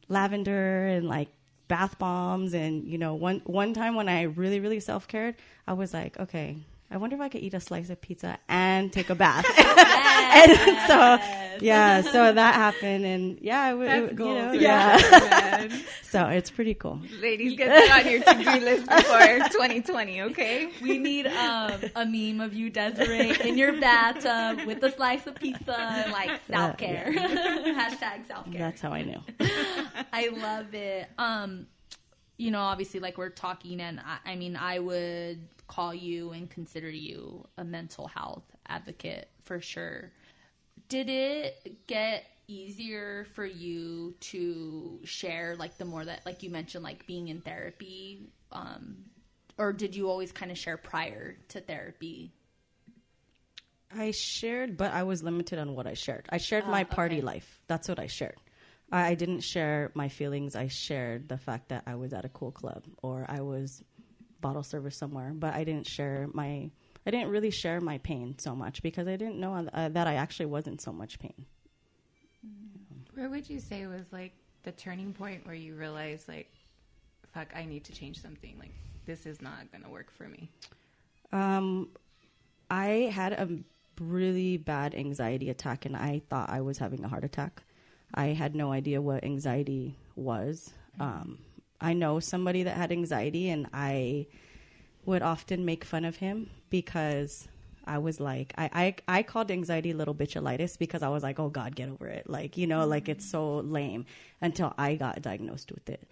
lavender 0.09 0.87
and 0.87 1.09
like 1.09 1.29
bath 1.69 1.99
bombs 1.99 2.53
and 2.53 2.89
you 2.89 2.99
know 2.99 3.15
one 3.15 3.41
one 3.45 3.73
time 3.73 3.95
when 3.95 4.09
I 4.09 4.23
really 4.23 4.61
really 4.61 4.81
self 4.81 5.09
cared, 5.09 5.37
I 5.67 5.73
was 5.73 5.95
like, 5.95 6.19
okay, 6.19 6.59
I 6.90 6.97
wonder 6.97 7.14
if 7.16 7.23
I 7.23 7.28
could 7.28 7.42
eat 7.42 7.54
a 7.54 7.61
slice 7.61 7.88
of 7.90 8.00
pizza 8.00 8.38
and 8.49 8.92
take 8.92 9.11
a 9.11 9.14
bath. 9.14 9.47
Yes. 10.32 10.49
and 10.68 10.78
so 10.87 11.64
yeah, 11.64 12.02
so 12.02 12.32
that 12.32 12.54
happened, 12.54 13.04
and 13.04 13.38
yeah, 13.40 13.68
it, 13.68 13.73
w- 13.73 13.88
That's 13.88 14.12
it, 14.12 14.16
goals 14.16 14.30
you 14.30 14.42
know, 14.42 14.49
right 14.50 14.61
yeah. 14.61 15.68
so 16.02 16.26
it's 16.28 16.50
pretty 16.50 16.75
cool. 16.75 17.00
Ladies, 17.20 17.56
get 17.56 17.68
that 17.68 18.04
on 18.04 18.11
your 18.11 18.23
to-do 18.23 18.64
list 18.64 18.88
before 18.88 19.18
2020, 19.50 20.23
okay? 20.23 20.70
We 20.80 20.99
need 20.99 21.26
um, 21.26 21.80
a 21.97 22.06
meme 22.06 22.40
of 22.40 22.54
you, 22.54 22.70
Desiree, 22.70 23.37
in 23.40 23.59
your 23.59 23.78
bathtub 23.80 24.66
with 24.66 24.82
a 24.85 24.92
slice 24.92 25.26
of 25.26 25.35
pizza 25.35 25.78
and 25.78 26.12
like 26.12 26.30
self 26.49 26.76
care. 26.78 27.12
Hashtag 27.12 28.26
self 28.26 28.50
care. 28.50 28.59
That's 28.61 28.80
how 28.80 28.92
I 28.92 29.02
knew. 29.02 29.20
I 30.12 30.28
love 30.28 30.73
it. 30.75 31.09
Um, 31.18 31.66
you 32.40 32.50
know, 32.50 32.61
obviously, 32.61 33.00
like 33.00 33.18
we're 33.18 33.28
talking, 33.28 33.82
and 33.82 34.00
I, 34.00 34.30
I 34.32 34.35
mean, 34.35 34.56
I 34.56 34.78
would 34.78 35.47
call 35.66 35.92
you 35.92 36.30
and 36.30 36.49
consider 36.49 36.88
you 36.88 37.47
a 37.59 37.64
mental 37.64 38.09
health 38.09 38.44
advocate 38.66 39.28
for 39.44 39.61
sure. 39.61 40.11
Did 40.88 41.11
it 41.11 41.87
get 41.87 42.25
easier 42.49 43.26
for 43.35 43.44
you 43.44 44.14
to 44.20 45.00
share, 45.04 45.54
like 45.54 45.76
the 45.76 45.85
more 45.85 46.02
that, 46.02 46.25
like 46.25 46.42
you 46.42 46.49
mentioned, 46.49 46.82
like 46.82 47.06
being 47.06 47.28
in 47.28 47.42
therapy, 47.42 48.30
um, 48.52 48.97
or 49.59 49.75
did 49.75 49.94
you 49.94 50.09
always 50.09 50.32
kind 50.32 50.50
of 50.50 50.56
share 50.56 50.78
prior 50.78 51.37
to 51.49 51.61
therapy? 51.61 52.32
I 53.94 54.12
shared, 54.12 54.78
but 54.78 54.94
I 54.94 55.02
was 55.02 55.23
limited 55.23 55.59
on 55.59 55.75
what 55.75 55.87
I 55.87 55.92
shared. 55.92 56.25
I 56.30 56.38
shared 56.38 56.66
my 56.66 56.85
party 56.85 57.16
okay. 57.16 57.26
life. 57.26 57.61
That's 57.66 57.87
what 57.87 57.99
I 57.99 58.06
shared. 58.06 58.37
I, 58.92 59.14
didn't 59.14 59.40
share 59.40 59.90
my 59.94 60.09
feelings. 60.09 60.56
I 60.56 60.68
shared 60.68 61.28
the 61.28 61.38
fact 61.38 61.68
that 61.68 61.85
I 61.87 61.94
was 61.94 62.12
at 62.12 62.25
a 62.25 62.28
cool 62.28 62.50
club 62.50 62.85
or 63.02 63.25
I 63.28 63.40
was 63.40 63.85
bottle 64.40 64.62
service 64.62 64.97
somewhere, 64.97 65.32
but 65.35 65.54
I 65.54 65.64
didn't 65.64 65.87
share 65.87 66.28
my. 66.32 66.70
I 67.06 67.11
didn't 67.11 67.28
really 67.28 67.50
share 67.50 67.80
my 67.80 67.99
pain 67.99 68.37
so 68.38 68.54
much 68.54 68.82
because 68.82 69.09
I 69.09 69.16
didn't 69.16 69.40
know 69.40 69.68
uh, 69.73 69.88
that 69.88 70.06
I 70.06 70.14
actually 70.14 70.47
wasn't 70.47 70.82
so 70.82 70.92
much 70.92 71.18
pain. 71.18 71.47
Where 73.14 73.30
would 73.30 73.49
you 73.49 73.59
say 73.59 73.87
was 73.87 74.12
like 74.12 74.32
the 74.64 74.73
turning 74.73 75.14
point 75.14 75.47
where 75.47 75.54
you 75.54 75.75
realized, 75.75 76.28
like, 76.28 76.52
fuck, 77.32 77.49
I 77.54 77.64
need 77.64 77.85
to 77.85 77.92
change 77.92 78.20
something? 78.20 78.56
Like, 78.59 78.75
this 79.06 79.25
is 79.25 79.40
not 79.40 79.70
going 79.73 79.82
to 79.82 79.88
work 79.88 80.11
for 80.11 80.28
me. 80.28 80.50
Um, 81.32 81.88
I 82.70 83.11
had 83.12 83.32
a 83.32 83.49
really 83.99 84.59
bad 84.59 84.94
anxiety 84.94 85.49
attack, 85.49 85.87
and 85.87 85.97
I 85.97 86.23
thought 86.28 86.50
I 86.50 86.61
was 86.61 86.78
having 86.78 87.04
a 87.04 87.09
heart 87.09 87.25
attack. 87.25 87.62
I 88.14 88.26
had 88.29 88.55
no 88.55 88.73
idea 88.73 89.00
what 89.00 89.25
anxiety 89.25 89.97
was. 90.17 90.73
Um, 90.99 91.38
I 91.81 91.93
know 91.93 92.21
somebody 92.21 92.62
that 92.64 92.76
had 92.76 92.93
anxiety, 92.93 93.49
and 93.49 93.69
I 93.73 94.26
would 95.05 95.23
often 95.23 95.64
make 95.64 95.85
fun 95.85 96.05
of 96.05 96.17
him 96.17 96.50
because 96.69 97.49
I 97.85 97.99
was 97.99 98.21
like, 98.21 98.52
I, 98.57 98.95
I, 99.09 99.19
I 99.19 99.23
called 99.23 99.50
anxiety 99.50 99.93
little 99.93 100.14
bitchalitis 100.14 100.79
because 100.79 101.02
I 101.02 101.09
was 101.09 101.23
like, 101.23 101.40
oh 101.40 101.49
God, 101.49 101.75
get 101.75 101.88
over 101.88 102.07
it. 102.07 102.29
Like, 102.29 102.57
you 102.57 102.67
know, 102.67 102.87
like 102.87 103.09
it's 103.09 103.29
so 103.29 103.59
lame 103.59 104.05
until 104.40 104.75
I 104.79 104.95
got 104.95 105.21
diagnosed 105.23 105.73
with 105.73 105.88
it. 105.88 106.07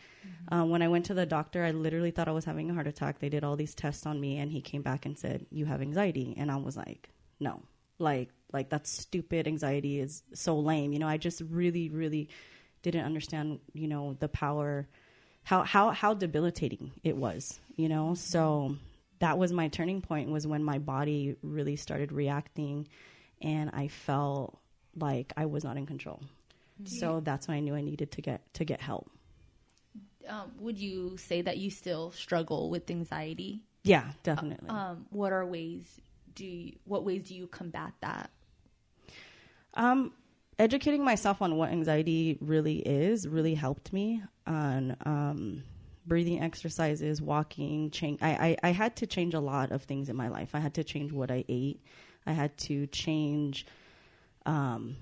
Uh, 0.51 0.65
when 0.65 0.83
I 0.83 0.89
went 0.89 1.05
to 1.07 1.15
the 1.15 1.27
doctor, 1.27 1.65
I 1.65 1.71
literally 1.71 2.11
thought 2.11 2.27
I 2.27 2.33
was 2.33 2.47
having 2.47 2.71
a 2.71 2.75
heart 2.75 2.87
attack. 2.87 3.19
They 3.19 3.29
did 3.29 3.45
all 3.45 3.55
these 3.55 3.75
tests 3.75 4.07
on 4.07 4.21
me 4.21 4.39
and 4.39 4.51
he 4.51 4.61
came 4.61 4.83
back 4.83 5.05
and 5.05 5.19
said, 5.19 5.47
you 5.51 5.67
have 5.67 5.83
anxiety. 5.83 6.35
And 6.37 6.51
I 6.51 6.57
was 6.57 6.77
like, 6.77 7.11
no, 7.39 7.63
like, 7.99 8.31
like 8.53 8.71
that's 8.71 8.91
stupid. 8.91 9.47
Anxiety 9.47 10.01
is 10.01 10.23
so 10.35 10.59
lame. 10.59 10.93
You 10.93 10.99
know, 10.99 11.09
I 11.09 11.17
just 11.17 11.43
really, 11.51 11.89
really 11.91 12.29
didn't 12.83 13.05
understand, 13.05 13.61
you 13.73 13.89
know, 13.89 14.17
the 14.21 14.29
power, 14.29 14.89
how, 15.45 15.63
how, 15.63 15.91
how 15.91 16.15
debilitating 16.15 16.93
it 17.03 17.17
was, 17.17 17.59
you 17.77 17.89
know? 17.89 18.15
So 18.15 18.77
that 19.19 19.39
was 19.39 19.53
my 19.53 19.69
turning 19.69 20.01
point 20.01 20.31
was 20.31 20.47
when 20.47 20.63
my 20.63 20.79
body 20.79 21.37
really 21.43 21.77
started 21.77 22.13
reacting 22.13 22.89
and 23.43 23.71
I 23.73 23.89
felt 23.89 24.59
like 24.97 25.33
I 25.37 25.47
was 25.47 25.65
not 25.65 25.77
in 25.77 25.87
control. 25.87 26.21
So 26.85 27.21
that's 27.25 27.49
when 27.49 27.57
I 27.57 27.61
knew 27.61 27.75
I 27.75 27.81
needed 27.81 28.13
to 28.13 28.23
get, 28.23 28.55
to 28.55 28.65
get 28.65 28.81
help. 28.81 29.11
Um, 30.29 30.53
would 30.61 30.79
you 30.79 31.17
say 31.17 31.43
that 31.43 31.59
you 31.59 31.71
still 31.71 32.13
struggle 32.13 32.71
with 32.71 32.89
anxiety? 32.89 33.63
Yeah, 33.83 34.05
definitely. 34.23 34.69
Um, 34.69 35.07
what 35.11 35.33
are 35.33 35.45
ways 35.45 36.01
do 36.39 36.47
you, 36.47 36.73
what 36.85 37.05
ways 37.05 37.29
do 37.29 37.35
you 37.35 37.47
combat 37.47 37.93
that? 38.01 38.31
Um, 39.75 40.13
educating 40.59 41.05
myself 41.05 41.43
on 41.43 41.57
what 41.57 41.71
anxiety 41.71 42.39
really 42.41 42.79
is 42.79 43.29
really 43.29 43.55
helped 43.55 43.93
me 43.93 44.23
on 44.47 44.97
um, 45.05 45.63
breathing 46.07 46.41
exercises, 46.41 47.21
walking. 47.21 47.91
Change. 47.91 48.21
I, 48.23 48.57
I 48.63 48.69
I 48.69 48.71
had 48.71 48.97
to 48.97 49.07
change 49.07 49.35
a 49.35 49.41
lot 49.41 49.71
of 49.71 49.83
things 49.83 50.09
in 50.09 50.17
my 50.17 50.29
life. 50.29 50.51
I 50.55 50.61
had 50.61 50.75
to 50.75 50.85
change 50.85 51.13
what 51.13 51.31
I 51.31 51.45
ate. 51.49 51.83
I 52.27 52.33
had 52.33 52.57
to 52.59 52.87
change 52.87 53.67
um, 54.47 54.97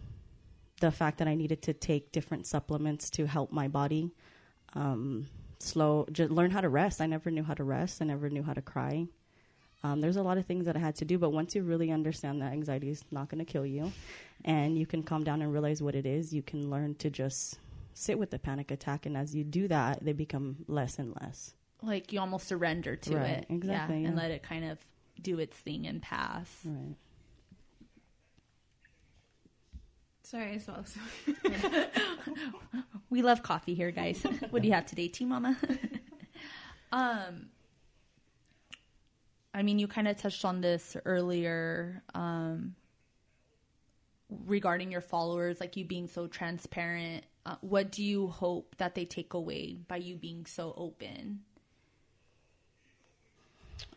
the 0.80 0.90
fact 0.90 1.18
that 1.18 1.28
I 1.28 1.34
needed 1.34 1.62
to 1.62 1.72
take 1.72 2.12
different 2.12 2.46
supplements 2.46 3.10
to 3.10 3.26
help 3.26 3.52
my 3.52 3.68
body. 3.68 4.10
Um, 4.74 5.28
slow, 5.58 6.06
just 6.12 6.30
learn 6.30 6.50
how 6.50 6.60
to 6.60 6.68
rest. 6.68 7.00
I 7.00 7.06
never 7.06 7.30
knew 7.30 7.44
how 7.44 7.54
to 7.54 7.64
rest. 7.64 8.02
I 8.02 8.04
never 8.04 8.28
knew 8.28 8.42
how 8.42 8.52
to 8.52 8.62
cry. 8.62 9.06
Um, 9.86 10.00
there's 10.00 10.16
a 10.16 10.22
lot 10.22 10.36
of 10.36 10.46
things 10.46 10.66
that 10.66 10.76
I 10.76 10.80
had 10.80 10.96
to 10.96 11.04
do, 11.04 11.16
but 11.18 11.30
once 11.30 11.54
you 11.54 11.62
really 11.62 11.92
understand 11.92 12.42
that 12.42 12.52
anxiety 12.52 12.90
is 12.90 13.04
not 13.10 13.28
going 13.28 13.44
to 13.44 13.50
kill 13.50 13.64
you, 13.64 13.92
and 14.44 14.76
you 14.76 14.86
can 14.86 15.02
calm 15.02 15.22
down 15.22 15.42
and 15.42 15.52
realize 15.52 15.82
what 15.82 15.94
it 15.94 16.06
is, 16.06 16.32
you 16.32 16.42
can 16.42 16.70
learn 16.70 16.96
to 16.96 17.10
just 17.10 17.58
sit 17.94 18.18
with 18.18 18.30
the 18.30 18.38
panic 18.38 18.70
attack. 18.70 19.06
And 19.06 19.16
as 19.16 19.34
you 19.34 19.44
do 19.44 19.68
that, 19.68 20.04
they 20.04 20.12
become 20.12 20.56
less 20.66 20.98
and 20.98 21.14
less. 21.20 21.54
Like 21.82 22.12
you 22.12 22.18
almost 22.20 22.48
surrender 22.48 22.96
to 22.96 23.16
Right, 23.16 23.30
it, 23.30 23.46
exactly, 23.48 24.02
yeah, 24.02 24.08
and 24.08 24.16
let 24.16 24.30
it 24.30 24.42
kind 24.42 24.64
of 24.64 24.78
do 25.22 25.38
its 25.38 25.56
thing 25.56 25.86
and 25.86 26.02
pass. 26.02 26.48
Right. 26.64 26.96
Sorry, 30.22 30.54
I 30.54 30.58
swallowed. 30.58 30.86
We 33.08 33.22
love 33.22 33.42
coffee 33.42 33.74
here, 33.74 33.90
guys. 33.90 34.22
what 34.50 34.62
do 34.62 34.68
you 34.68 34.74
have 34.74 34.86
today, 34.86 35.08
tea 35.08 35.24
mama? 35.24 35.56
um, 36.92 37.46
I 39.56 39.62
mean, 39.62 39.78
you 39.78 39.88
kind 39.88 40.06
of 40.06 40.18
touched 40.18 40.44
on 40.44 40.60
this 40.60 40.98
earlier 41.06 42.02
um, 42.14 42.74
regarding 44.44 44.92
your 44.92 45.00
followers, 45.00 45.60
like 45.60 45.78
you 45.78 45.84
being 45.86 46.08
so 46.08 46.26
transparent. 46.26 47.24
Uh, 47.46 47.56
what 47.62 47.90
do 47.90 48.04
you 48.04 48.26
hope 48.26 48.74
that 48.76 48.94
they 48.94 49.06
take 49.06 49.32
away 49.32 49.78
by 49.88 49.96
you 49.96 50.16
being 50.16 50.44
so 50.44 50.74
open? 50.76 51.40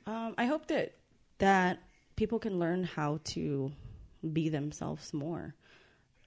Um, 0.08 0.34
I 0.38 0.46
hope 0.46 0.68
that 0.68 0.94
that 1.40 1.80
people 2.16 2.40
can 2.40 2.58
learn 2.58 2.86
how 2.86 3.20
to 3.26 3.74
be 4.32 4.48
themselves 4.48 5.14
more. 5.14 5.56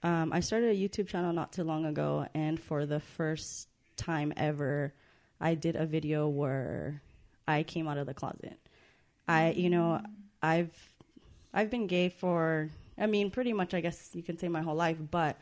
Um, 0.03 0.31
I 0.31 0.41
started 0.41 0.69
a 0.69 0.77
YouTube 0.77 1.07
channel 1.07 1.33
not 1.33 1.53
too 1.53 1.63
long 1.63 1.85
ago, 1.85 2.27
and 2.35 2.59
for 2.59 2.85
the 2.85 2.99
first 2.99 3.67
time 3.97 4.31
ever, 4.37 4.93
I 5.41 5.55
did 5.55 5.75
a 5.75 5.87
video 5.87 6.27
where 6.27 7.01
I 7.47 7.63
came 7.63 7.87
out 7.87 7.97
of 7.97 8.05
the 8.05 8.13
closet. 8.13 8.59
I, 9.27 9.51
you 9.51 9.69
know, 9.69 10.01
I've 10.41 10.71
I've 11.53 11.69
been 11.69 11.87
gay 11.87 12.09
for, 12.09 12.69
I 12.97 13.05
mean, 13.05 13.29
pretty 13.29 13.53
much, 13.53 13.73
I 13.73 13.81
guess 13.81 14.09
you 14.13 14.23
can 14.23 14.37
say 14.37 14.47
my 14.47 14.61
whole 14.61 14.75
life, 14.75 14.97
but 15.11 15.37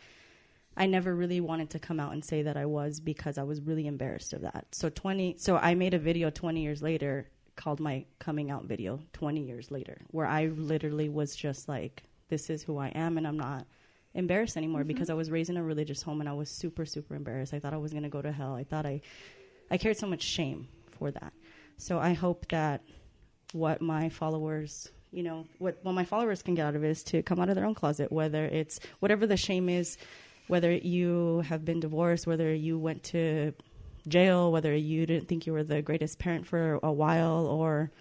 I 0.75 0.85
never 0.85 1.13
really 1.15 1.41
wanted 1.41 1.69
to 1.71 1.79
come 1.79 1.99
out 1.99 2.13
and 2.13 2.23
say 2.23 2.43
that 2.43 2.57
I 2.57 2.65
was 2.65 2.99
because 2.99 3.37
I 3.37 3.43
was 3.43 3.61
really 3.61 3.87
embarrassed 3.87 4.33
of 4.33 4.41
that. 4.41 4.67
So 4.71 4.89
20 4.89 5.35
so 5.37 5.57
I 5.57 5.75
made 5.75 5.93
a 5.93 5.99
video 5.99 6.29
20 6.29 6.61
years 6.61 6.81
later 6.81 7.29
called 7.55 7.79
my 7.79 8.05
coming 8.19 8.49
out 8.49 8.65
video 8.65 9.01
20 9.13 9.41
years 9.41 9.69
later 9.69 10.01
where 10.11 10.25
I 10.25 10.45
literally 10.45 11.09
was 11.09 11.35
just 11.35 11.67
like 11.67 12.03
this 12.29 12.49
is 12.49 12.63
who 12.63 12.77
I 12.77 12.87
am 12.89 13.17
and 13.17 13.27
I'm 13.27 13.37
not 13.37 13.67
embarrassed 14.13 14.55
anymore 14.55 14.83
because 14.83 15.07
mm-hmm. 15.07 15.11
I 15.11 15.15
was 15.15 15.29
raised 15.29 15.49
in 15.49 15.57
a 15.57 15.63
religious 15.63 16.01
home 16.01 16.21
and 16.21 16.29
I 16.29 16.33
was 16.33 16.49
super 16.49 16.85
super 16.85 17.15
embarrassed. 17.15 17.53
I 17.53 17.59
thought 17.59 17.73
I 17.73 17.77
was 17.77 17.91
going 17.91 18.03
to 18.03 18.09
go 18.09 18.21
to 18.21 18.31
hell. 18.31 18.55
I 18.55 18.63
thought 18.63 18.85
I 18.85 19.01
I 19.69 19.77
carried 19.77 19.97
so 19.97 20.07
much 20.07 20.23
shame 20.23 20.67
for 20.97 21.11
that. 21.11 21.33
So 21.77 21.99
I 21.99 22.13
hope 22.13 22.47
that 22.49 22.81
what 23.53 23.81
my 23.81 24.09
followers 24.09 24.89
you 25.11 25.23
know 25.23 25.45
what 25.59 25.77
what 25.83 25.93
my 25.93 26.05
followers 26.05 26.41
can 26.41 26.55
get 26.55 26.65
out 26.65 26.75
of 26.75 26.83
it 26.83 26.89
is 26.89 27.03
to 27.03 27.21
come 27.21 27.39
out 27.39 27.49
of 27.49 27.55
their 27.55 27.65
own 27.65 27.75
closet 27.75 28.11
whether 28.11 28.45
it's 28.45 28.79
whatever 28.99 29.27
the 29.27 29.37
shame 29.37 29.69
is 29.69 29.97
whether 30.47 30.71
you 30.71 31.41
have 31.47 31.65
been 31.65 31.79
divorced 31.79 32.25
whether 32.25 32.53
you 32.53 32.77
went 32.79 33.03
to 33.03 33.53
jail 34.07 34.51
whether 34.51 34.75
you 34.75 35.05
didn't 35.05 35.27
think 35.27 35.45
you 35.45 35.53
were 35.53 35.63
the 35.63 35.81
greatest 35.81 36.17
parent 36.17 36.47
for 36.47 36.79
a 36.81 36.91
while 36.91 37.45
or 37.45 37.91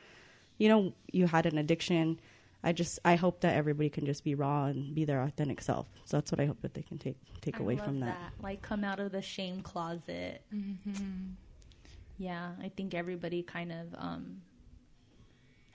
you 0.58 0.68
know 0.68 0.92
you 1.12 1.26
had 1.26 1.46
an 1.46 1.58
addiction 1.58 2.18
i 2.62 2.72
just 2.72 2.98
i 3.04 3.16
hope 3.16 3.40
that 3.40 3.54
everybody 3.54 3.90
can 3.90 4.06
just 4.06 4.24
be 4.24 4.34
raw 4.34 4.66
and 4.66 4.94
be 4.94 5.04
their 5.04 5.22
authentic 5.22 5.60
self 5.60 5.88
so 6.04 6.16
that's 6.16 6.30
what 6.32 6.40
i 6.40 6.46
hope 6.46 6.60
that 6.62 6.74
they 6.74 6.82
can 6.82 6.96
take 6.96 7.16
take 7.40 7.56
I 7.58 7.62
away 7.62 7.76
love 7.76 7.84
from 7.84 8.00
that. 8.00 8.18
Like 8.42 8.62
come 8.62 8.84
out 8.84 9.00
of 9.00 9.12
the 9.12 9.22
shame 9.22 9.62
closet. 9.62 10.42
Yeah, 12.18 12.50
I 12.62 12.68
think 12.68 12.94
everybody 12.94 13.42
kind 13.42 13.72
of 13.72 13.94
um, 13.96 14.42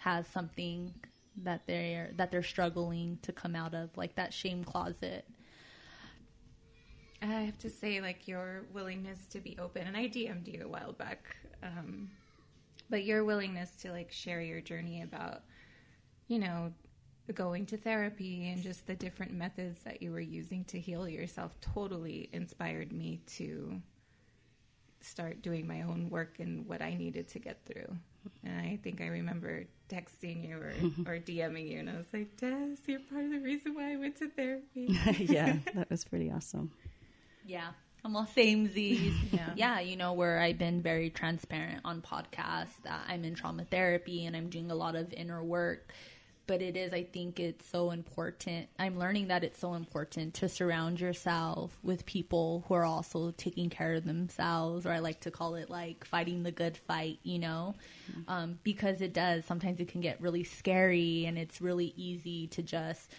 has 0.06 0.28
something 0.28 0.94
that 1.44 1.62
they're 1.66 2.12
that 2.16 2.30
they're 2.30 2.44
struggling 2.44 3.18
to 3.24 3.34
come 3.34 3.56
out 3.56 3.74
of, 3.74 3.90
like 3.98 4.14
that 4.16 4.32
shame 4.32 4.64
closet. 4.64 5.26
I 7.24 7.42
have 7.42 7.58
to 7.60 7.72
say, 7.72 8.00
like 8.02 8.28
your 8.28 8.66
willingness 8.72 9.26
to 9.32 9.40
be 9.40 9.58
open, 9.60 9.88
and 9.88 9.98
I 9.98 10.08
DM'd 10.08 10.48
you 10.48 10.62
a 10.64 10.68
while 10.68 10.94
back, 10.94 11.36
um, 11.64 12.12
but 12.88 13.04
your 13.04 13.24
willingness 13.24 13.72
to 13.82 13.92
like 13.92 14.12
share 14.12 14.42
your 14.42 14.62
journey 14.62 15.02
about, 15.02 15.42
you 16.28 16.38
know, 16.38 16.72
going 17.34 17.66
to 17.66 17.78
therapy 17.78 18.50
and 18.50 18.62
just 18.62 18.86
the 18.86 18.94
different 18.94 19.34
methods 19.34 19.80
that 19.86 20.04
you 20.04 20.12
were 20.12 20.20
using 20.20 20.64
to 20.66 20.80
heal 20.80 21.10
yourself 21.10 21.60
totally 21.62 22.30
inspired 22.32 22.92
me 22.92 23.22
to 23.38 23.82
start 25.02 25.42
doing 25.42 25.66
my 25.66 25.82
own 25.82 26.12
work 26.12 26.40
and 26.40 26.68
what 26.68 26.84
I 26.84 26.94
needed 26.94 27.28
to 27.30 27.40
get 27.40 27.66
through. 27.66 27.98
And 28.44 28.62
I 28.62 28.80
think 28.84 29.02
I 29.02 29.08
remember 29.08 29.66
texting 29.90 30.48
you 30.48 30.58
or, 30.58 30.74
or 31.14 31.20
DMing 31.20 31.70
you, 31.70 31.80
and 31.80 31.90
I 31.90 31.98
was 31.98 32.08
like, 32.14 32.36
Des, 32.38 32.78
you're 32.88 33.00
part 33.00 33.26
of 33.26 33.32
the 33.32 33.40
reason 33.40 33.74
why 33.76 33.94
I 33.94 33.96
went 33.98 34.18
to 34.18 34.30
therapy. 34.30 34.98
yeah, 35.20 35.58
that 35.74 35.90
was 35.90 36.04
pretty 36.04 36.32
awesome. 36.32 36.72
Yeah. 37.46 37.70
I'm 38.04 38.16
all 38.16 38.28
samesies. 38.38 39.16
Yeah. 39.32 39.50
yeah, 39.56 39.80
you 39.80 39.96
know, 39.96 40.14
where 40.14 40.40
I've 40.40 40.60
been 40.60 40.84
very 40.84 41.10
transparent 41.10 41.82
on 41.84 42.04
podcasts 42.04 42.78
that 42.84 43.02
I'm 43.08 43.24
in 43.26 43.34
trauma 43.34 43.66
therapy 43.66 44.28
and 44.28 44.36
I'm 44.36 44.50
doing 44.50 44.70
a 44.70 44.76
lot 44.76 44.96
of 44.96 45.12
inner 45.12 45.44
work. 45.44 45.92
But 46.48 46.62
it 46.62 46.78
is, 46.78 46.94
I 46.94 47.04
think 47.04 47.40
it's 47.40 47.68
so 47.68 47.90
important. 47.90 48.70
I'm 48.78 49.00
learning 49.00 49.30
that 49.30 49.44
it's 49.44 49.60
so 49.60 49.74
important 49.74 50.36
to 50.36 50.48
surround 50.48 51.00
yourself 51.00 51.76
with 51.82 52.06
people 52.06 52.64
who 52.68 52.76
are 52.76 52.84
also 52.86 53.32
taking 53.32 53.72
care 53.72 53.96
of 53.96 54.06
themselves, 54.06 54.86
or 54.86 54.92
I 54.92 55.00
like 55.00 55.22
to 55.22 55.32
call 55.32 55.56
it 55.56 55.72
like 55.72 56.06
fighting 56.06 56.44
the 56.44 56.52
good 56.52 56.78
fight, 56.78 57.18
you 57.24 57.40
know? 57.40 57.74
Um, 58.28 58.60
because 58.62 59.02
it 59.02 59.12
does. 59.12 59.44
Sometimes 59.46 59.80
it 59.80 59.88
can 59.88 60.02
get 60.02 60.22
really 60.22 60.44
scary 60.44 61.26
and 61.26 61.38
it's 61.40 61.62
really 61.62 61.94
easy 61.98 62.46
to 62.50 62.62
just, 62.62 63.12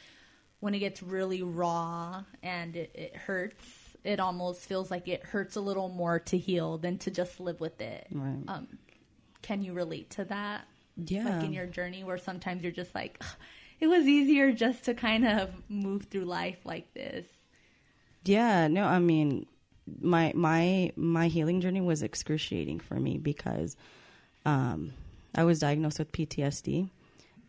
when 0.60 0.74
it 0.74 0.78
gets 0.78 1.02
really 1.02 1.42
raw 1.42 2.22
and 2.44 2.76
it, 2.76 2.92
it 2.94 3.16
hurts, 3.16 3.64
it 4.04 4.20
almost 4.20 4.60
feels 4.60 4.88
like 4.88 5.08
it 5.08 5.24
hurts 5.24 5.56
a 5.56 5.60
little 5.60 5.88
more 5.88 6.20
to 6.20 6.38
heal 6.38 6.78
than 6.78 6.96
to 6.98 7.10
just 7.10 7.40
live 7.40 7.60
with 7.60 7.80
it. 7.80 8.06
Right. 8.12 8.44
Um, 8.46 8.78
can 9.42 9.64
you 9.64 9.72
relate 9.72 10.10
to 10.10 10.24
that? 10.26 10.68
Yeah. 10.96 11.24
Like 11.24 11.44
in 11.44 11.52
your 11.52 11.66
journey 11.66 12.04
where 12.04 12.18
sometimes 12.18 12.62
you're 12.62 12.72
just 12.72 12.94
like, 12.94 13.22
it 13.80 13.86
was 13.86 14.06
easier 14.06 14.52
just 14.52 14.84
to 14.84 14.94
kind 14.94 15.26
of 15.26 15.50
move 15.68 16.04
through 16.04 16.24
life 16.24 16.58
like 16.64 16.92
this. 16.94 17.26
Yeah, 18.24 18.66
no, 18.68 18.84
I 18.84 18.98
mean, 18.98 19.46
my 20.00 20.32
my 20.34 20.92
my 20.96 21.28
healing 21.28 21.60
journey 21.60 21.80
was 21.80 22.02
excruciating 22.02 22.80
for 22.80 22.94
me 22.94 23.18
because 23.18 23.76
um, 24.44 24.92
I 25.34 25.44
was 25.44 25.60
diagnosed 25.60 25.98
with 25.98 26.10
PTSD, 26.10 26.90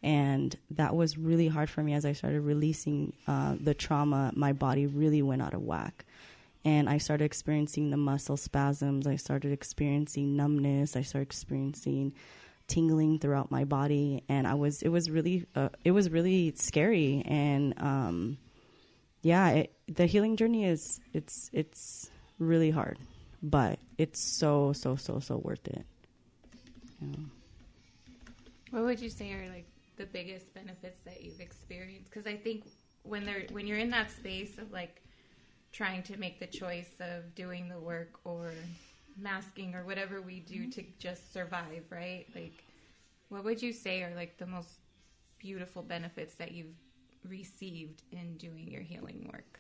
and 0.04 0.56
that 0.72 0.96
was 0.96 1.18
really 1.18 1.48
hard 1.48 1.70
for 1.70 1.82
me 1.82 1.94
as 1.94 2.06
I 2.06 2.13
started 2.13 2.42
releasing 2.42 3.13
uh, 3.27 3.56
the 3.60 3.74
trauma. 3.74 4.32
My 4.36 4.54
body 4.54 4.86
really 4.86 5.24
went 5.24 5.42
out 5.42 5.56
of 5.56 5.63
whack, 5.63 6.06
and 6.63 6.88
I 6.88 7.00
started 7.00 7.25
experiencing 7.25 7.89
the 7.89 7.98
muscle 7.98 8.38
spasms. 8.38 9.08
I 9.08 9.16
started 9.16 9.51
experiencing 9.51 10.36
numbness. 10.36 10.96
I 10.96 11.01
started 11.01 11.27
experiencing 11.27 12.13
tingling 12.67 13.19
throughout 13.19 13.51
my 13.51 13.63
body, 13.63 14.24
and 14.29 14.47
I 14.47 14.53
was 14.53 14.81
it 14.81 14.89
was 14.89 15.09
really 15.09 15.45
uh, 15.55 15.69
it 15.83 15.91
was 15.91 16.09
really 16.09 16.53
scary 16.55 17.24
and. 17.25 17.74
Um, 17.77 18.38
yeah, 19.21 19.50
it, 19.50 19.74
the 19.88 20.05
healing 20.05 20.38
journey 20.38 20.65
is 20.65 21.00
it's 21.13 21.50
it's 21.53 22.09
really 22.39 22.71
hard, 22.71 22.97
but 23.41 23.79
it's 23.97 24.21
so 24.21 24.74
so 24.74 24.95
so 24.95 25.19
so 25.19 25.38
worth 25.38 25.67
it. 25.67 25.86
Yeah. 27.01 27.17
What 28.71 28.83
would 28.83 29.01
you 29.01 29.09
say 29.09 29.33
are 29.33 29.50
like 29.50 29.65
the 29.97 30.05
biggest 30.05 30.53
benefits 30.53 31.00
that 31.05 31.24
you've 31.24 31.39
experienced? 31.39 32.09
Because 32.09 32.27
I 32.27 32.36
think 32.36 32.63
when 33.03 33.25
they're 33.25 33.45
when 33.51 33.67
you're 33.67 33.79
in 33.79 33.89
that 33.89 34.12
space 34.12 34.57
of 34.57 34.71
like 34.71 35.01
trying 35.71 36.03
to 36.03 36.17
make 36.17 36.39
the 36.39 36.47
choice 36.47 36.93
of 37.00 37.36
doing 37.36 37.69
the 37.69 37.79
work 37.79 38.19
or 38.24 38.51
masking 39.17 39.75
or 39.75 39.83
whatever 39.83 40.21
we 40.21 40.39
do 40.39 40.69
to 40.71 40.83
just 41.00 41.33
survive, 41.33 41.83
right? 41.89 42.25
Like, 42.36 42.63
what 43.30 43.43
would 43.43 43.62
you 43.62 43.73
say 43.73 44.03
are 44.03 44.15
like 44.15 44.38
the 44.38 44.45
most 44.45 44.80
beautiful 45.39 45.82
benefits 45.82 46.36
that 46.36 46.51
you've 46.51 46.75
received 47.27 48.03
in 48.12 48.38
doing 48.38 48.67
your 48.67 48.82
healing 48.82 49.30
work? 49.32 49.60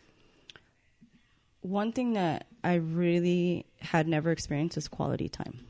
One 1.61 1.91
thing 1.91 2.13
that 2.13 2.47
I 2.63 2.75
really 2.75 3.65
had 3.79 4.07
never 4.07 4.31
experienced 4.31 4.77
is 4.77 4.87
quality 4.87 5.27
time. 5.27 5.65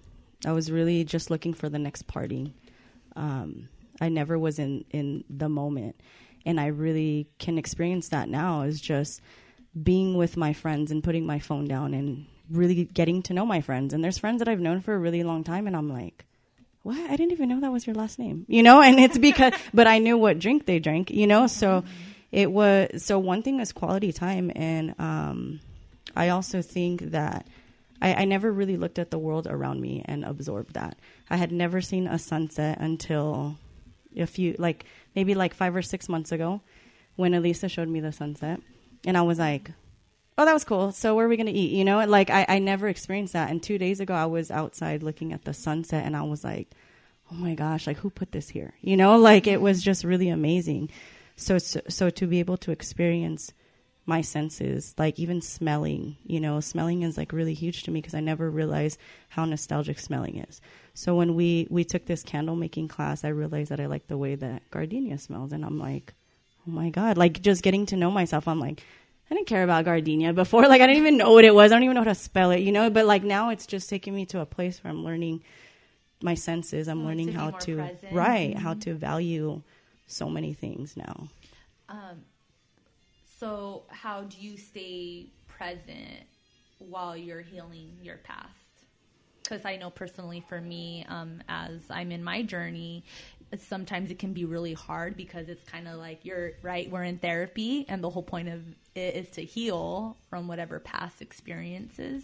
I 0.45 0.51
was 0.51 0.71
really 0.71 1.03
just 1.03 1.31
looking 1.31 1.53
for 1.53 1.69
the 1.69 1.79
next 1.79 2.07
party. 2.07 2.53
Um, 3.15 3.69
I 3.99 4.09
never 4.09 4.37
was 4.37 4.59
in 4.59 4.85
in 4.91 5.23
the 5.29 5.49
moment, 5.49 5.95
and 6.45 6.59
I 6.59 6.67
really 6.67 7.27
can 7.39 7.57
experience 7.57 8.09
that 8.09 8.29
now. 8.29 8.61
Is 8.61 8.79
just 8.79 9.21
being 9.81 10.15
with 10.15 10.37
my 10.37 10.53
friends 10.53 10.91
and 10.91 11.03
putting 11.03 11.25
my 11.25 11.39
phone 11.39 11.65
down 11.65 11.93
and 11.95 12.27
really 12.49 12.85
getting 12.85 13.21
to 13.23 13.33
know 13.33 13.45
my 13.45 13.61
friends. 13.61 13.93
And 13.93 14.03
there's 14.03 14.17
friends 14.17 14.39
that 14.39 14.47
I've 14.47 14.59
known 14.59 14.81
for 14.81 14.93
a 14.93 14.97
really 14.97 15.23
long 15.23 15.43
time, 15.43 15.67
and 15.67 15.75
I'm 15.75 15.91
like, 15.91 16.25
what? 16.83 16.97
I 16.97 17.15
didn't 17.15 17.33
even 17.33 17.49
know 17.49 17.59
that 17.59 17.71
was 17.71 17.85
your 17.85 17.95
last 17.95 18.17
name, 18.17 18.45
you 18.47 18.63
know? 18.63 18.81
And 18.81 18.99
it's 18.99 19.17
because, 19.17 19.53
but 19.73 19.87
I 19.87 19.99
knew 19.99 20.17
what 20.17 20.39
drink 20.39 20.65
they 20.65 20.79
drank, 20.79 21.11
you 21.11 21.27
know? 21.27 21.47
So 21.47 21.83
it 22.31 22.51
was, 22.51 23.03
so 23.03 23.19
one 23.19 23.43
thing 23.43 23.59
is 23.59 23.71
quality 23.71 24.13
time. 24.13 24.51
And, 24.55 24.95
um, 24.99 25.59
I 26.15 26.29
also 26.29 26.61
think 26.61 27.11
that 27.11 27.45
I, 28.01 28.13
I 28.13 28.25
never 28.25 28.51
really 28.51 28.77
looked 28.77 28.99
at 28.99 29.11
the 29.11 29.19
world 29.19 29.47
around 29.47 29.81
me 29.81 30.01
and 30.05 30.23
absorbed 30.23 30.73
that. 30.73 30.97
I 31.29 31.37
had 31.37 31.51
never 31.51 31.81
seen 31.81 32.07
a 32.07 32.17
sunset 32.17 32.79
until 32.79 33.57
a 34.15 34.25
few, 34.25 34.55
like 34.57 34.85
maybe 35.15 35.35
like 35.35 35.53
five 35.53 35.75
or 35.75 35.81
six 35.81 36.07
months 36.07 36.31
ago 36.31 36.61
when 37.15 37.33
Elisa 37.33 37.67
showed 37.67 37.87
me 37.87 37.99
the 37.99 38.11
sunset. 38.11 38.61
And 39.05 39.17
I 39.17 39.21
was 39.21 39.39
like, 39.39 39.71
oh, 40.37 40.45
that 40.45 40.53
was 40.53 40.63
cool. 40.63 40.91
So 40.91 41.15
where 41.15 41.25
are 41.25 41.29
we 41.29 41.37
going 41.37 41.47
to 41.47 41.53
eat? 41.53 41.71
You 41.71 41.83
know, 41.83 42.05
like 42.05 42.29
I, 42.29 42.45
I 42.47 42.59
never 42.59 42.87
experienced 42.87 43.33
that. 43.33 43.49
And 43.49 43.61
two 43.61 43.77
days 43.77 43.99
ago, 43.99 44.13
I 44.13 44.25
was 44.25 44.51
outside 44.51 45.03
looking 45.03 45.33
at 45.33 45.45
the 45.45 45.53
sunset 45.53 46.05
and 46.05 46.15
I 46.15 46.21
was 46.23 46.43
like, 46.43 46.71
oh 47.31 47.35
my 47.35 47.55
gosh, 47.55 47.87
like 47.87 47.97
who 47.97 48.09
put 48.09 48.31
this 48.31 48.49
here? 48.49 48.73
You 48.81 48.97
know, 48.97 49.17
like 49.17 49.47
it 49.47 49.61
was 49.61 49.81
just 49.81 50.03
really 50.03 50.29
amazing. 50.29 50.89
So, 51.35 51.57
so, 51.57 51.81
so 51.89 52.09
to 52.09 52.27
be 52.27 52.39
able 52.39 52.57
to 52.57 52.71
experience 52.71 53.53
my 54.05 54.21
senses, 54.21 54.95
like 54.97 55.19
even 55.19 55.41
smelling, 55.41 56.15
you 56.25 56.39
know, 56.39 56.59
smelling 56.61 57.03
is 57.03 57.17
like 57.17 57.33
really 57.33 57.53
huge 57.53 57.83
to 57.83 57.91
me 57.91 57.99
because 57.99 58.13
I 58.13 58.21
never 58.21 58.49
realized 58.49 58.97
how 59.29 59.43
nostalgic 59.43 59.99
smelling 59.99 60.37
is. 60.37 60.61
So 60.93 61.15
when 61.15 61.35
we, 61.35 61.67
we 61.69 61.83
took 61.83 62.05
this 62.05 62.23
candle 62.23 62.55
making 62.55 62.87
class, 62.87 63.25
I 63.25 63.29
realized 63.29 63.69
that 63.69 63.81
I 63.81 63.87
like 63.87 64.07
the 64.07 64.17
way 64.17 64.35
that 64.35 64.63
gardenia 64.71 65.17
smells. 65.17 65.51
And 65.51 65.65
I'm 65.65 65.77
like, 65.77 66.13
oh 66.65 66.71
my 66.71 66.89
God, 66.89 67.17
like 67.17 67.41
just 67.41 67.63
getting 67.63 67.85
to 67.87 67.97
know 67.97 68.09
myself, 68.09 68.47
I'm 68.47 68.59
like, 68.59 68.81
I 69.29 69.33
didn't 69.35 69.47
care 69.47 69.63
about 69.63 69.85
gardenia 69.85 70.33
before. 70.33 70.67
Like 70.67 70.81
I 70.81 70.87
didn't 70.87 71.01
even 71.01 71.17
know 71.17 71.31
what 71.33 71.43
it 71.45 71.53
was. 71.53 71.71
I 71.71 71.75
don't 71.75 71.83
even 71.83 71.95
know 71.95 72.01
how 72.01 72.09
to 72.09 72.15
spell 72.15 72.51
it, 72.51 72.61
you 72.61 72.71
know. 72.71 72.89
But 72.89 73.05
like 73.05 73.23
now, 73.23 73.49
it's 73.49 73.65
just 73.67 73.89
taking 73.89 74.15
me 74.15 74.25
to 74.27 74.39
a 74.39 74.45
place 74.45 74.83
where 74.83 74.91
I'm 74.91 75.03
learning 75.03 75.43
my 76.21 76.33
senses. 76.33 76.87
I'm 76.87 77.01
Oh, 77.03 77.05
learning 77.07 77.27
to 77.27 77.33
how 77.33 77.51
to 77.51 77.75
present. 77.75 78.13
right, 78.13 78.57
how 78.57 78.73
to 78.75 78.93
value 78.93 79.61
so 80.07 80.29
many 80.29 80.53
things 80.53 80.95
now. 80.95 81.27
Um, 81.89 82.23
so, 83.39 83.83
how 83.89 84.21
do 84.23 84.37
you 84.39 84.57
stay 84.57 85.27
present 85.47 86.23
while 86.79 87.15
you're 87.15 87.41
healing 87.41 87.97
your 88.01 88.17
past? 88.17 88.49
Because 89.43 89.63
I 89.65 89.77
know 89.77 89.89
personally 89.89 90.43
for 90.49 90.59
me, 90.59 91.05
um, 91.07 91.41
as 91.47 91.79
I'm 91.89 92.11
in 92.11 92.23
my 92.23 92.41
journey, 92.41 93.05
sometimes 93.57 94.11
it 94.11 94.19
can 94.19 94.33
be 94.33 94.43
really 94.43 94.73
hard 94.73 95.15
because 95.15 95.47
it's 95.47 95.63
kind 95.63 95.87
of 95.87 95.95
like 95.99 96.25
you're 96.25 96.53
right, 96.61 96.89
we're 96.91 97.03
in 97.03 97.17
therapy, 97.19 97.85
and 97.87 98.03
the 98.03 98.09
whole 98.09 98.23
point 98.23 98.49
of 98.49 98.61
it 98.97 99.15
is 99.15 99.29
to 99.31 99.43
heal 99.43 100.17
from 100.29 100.47
whatever 100.47 100.79
past 100.79 101.21
experiences, 101.21 102.23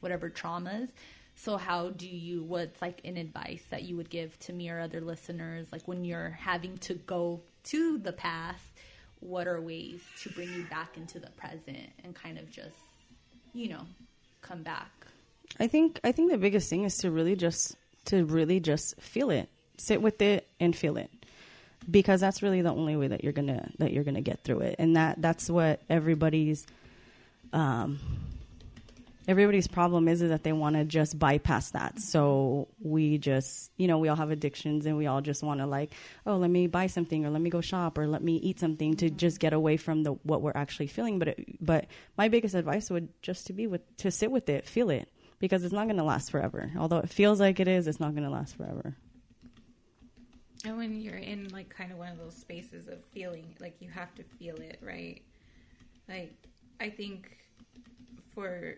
whatever 0.00 0.30
traumas. 0.30 0.88
So, 1.36 1.56
how 1.56 1.90
do 1.90 2.08
you, 2.08 2.42
what's 2.42 2.80
like 2.80 3.00
an 3.04 3.16
advice 3.16 3.64
that 3.70 3.82
you 3.82 3.96
would 3.96 4.08
give 4.08 4.38
to 4.40 4.52
me 4.52 4.70
or 4.70 4.80
other 4.80 5.00
listeners, 5.00 5.66
like 5.72 5.86
when 5.86 6.04
you're 6.04 6.30
having 6.30 6.78
to 6.78 6.94
go 6.94 7.40
to 7.64 7.98
the 7.98 8.12
past? 8.12 8.64
what 9.24 9.46
are 9.48 9.58
ways 9.58 10.02
to 10.20 10.28
bring 10.30 10.52
you 10.52 10.64
back 10.64 10.98
into 10.98 11.18
the 11.18 11.30
present 11.30 11.88
and 12.04 12.14
kind 12.14 12.36
of 12.38 12.50
just 12.50 12.76
you 13.54 13.68
know 13.70 13.80
come 14.42 14.62
back 14.62 15.06
I 15.58 15.66
think 15.66 16.00
I 16.04 16.12
think 16.12 16.30
the 16.30 16.38
biggest 16.38 16.68
thing 16.68 16.84
is 16.84 16.98
to 16.98 17.10
really 17.10 17.36
just 17.36 17.76
to 18.06 18.24
really 18.24 18.60
just 18.60 19.00
feel 19.00 19.30
it, 19.30 19.48
sit 19.78 20.02
with 20.02 20.20
it, 20.20 20.46
and 20.60 20.76
feel 20.76 20.96
it, 20.96 21.10
because 21.90 22.20
that's 22.20 22.42
really 22.42 22.62
the 22.62 22.70
only 22.70 22.96
way 22.96 23.08
that 23.08 23.24
you're 23.24 23.32
gonna 23.32 23.70
that 23.78 23.92
you're 23.92 24.04
gonna 24.04 24.20
get 24.20 24.42
through 24.44 24.60
it, 24.60 24.76
and 24.78 24.96
that 24.96 25.20
that's 25.20 25.48
what 25.50 25.80
everybody's 25.88 26.66
um, 27.52 27.98
everybody's 29.26 29.66
problem 29.66 30.08
is 30.08 30.22
is 30.22 30.30
that 30.30 30.42
they 30.42 30.52
want 30.52 30.76
to 30.76 30.84
just 30.84 31.18
bypass 31.18 31.70
that. 31.70 31.98
So 32.00 32.68
we 32.80 33.18
just 33.18 33.70
you 33.76 33.86
know 33.86 33.98
we 33.98 34.08
all 34.08 34.16
have 34.16 34.30
addictions, 34.30 34.86
and 34.86 34.96
we 34.96 35.06
all 35.06 35.20
just 35.20 35.42
want 35.42 35.60
to 35.60 35.66
like 35.66 35.92
oh 36.26 36.36
let 36.36 36.50
me 36.50 36.66
buy 36.66 36.86
something 36.86 37.24
or 37.24 37.30
let 37.30 37.42
me 37.42 37.50
go 37.50 37.60
shop 37.60 37.98
or 37.98 38.06
let 38.06 38.22
me 38.22 38.36
eat 38.36 38.60
something 38.60 38.96
to 38.96 39.10
just 39.10 39.40
get 39.40 39.52
away 39.52 39.76
from 39.76 40.02
the 40.02 40.12
what 40.22 40.42
we're 40.42 40.52
actually 40.54 40.86
feeling. 40.86 41.18
But 41.18 41.28
it, 41.28 41.64
but 41.64 41.86
my 42.16 42.28
biggest 42.28 42.54
advice 42.54 42.90
would 42.90 43.08
just 43.22 43.46
to 43.48 43.52
be 43.52 43.66
with 43.66 43.96
to 43.98 44.10
sit 44.10 44.30
with 44.30 44.48
it, 44.48 44.66
feel 44.66 44.90
it 44.90 45.08
because 45.38 45.64
it's 45.64 45.74
not 45.74 45.84
going 45.84 45.98
to 45.98 46.04
last 46.04 46.30
forever. 46.30 46.72
Although 46.78 46.98
it 46.98 47.10
feels 47.10 47.40
like 47.40 47.60
it 47.60 47.68
is, 47.68 47.86
it's 47.86 48.00
not 48.00 48.14
going 48.14 48.24
to 48.24 48.30
last 48.30 48.56
forever. 48.56 48.96
And 50.64 50.76
when 50.78 51.00
you're 51.00 51.16
in 51.16 51.48
like 51.48 51.68
kind 51.68 51.92
of 51.92 51.98
one 51.98 52.12
of 52.12 52.18
those 52.18 52.34
spaces 52.36 52.88
of 52.88 53.04
feeling, 53.12 53.54
like 53.60 53.76
you 53.80 53.90
have 53.90 54.14
to 54.14 54.22
feel 54.38 54.56
it, 54.56 54.78
right? 54.82 55.22
Like 56.08 56.34
I 56.80 56.88
think 56.90 57.36
for 58.34 58.76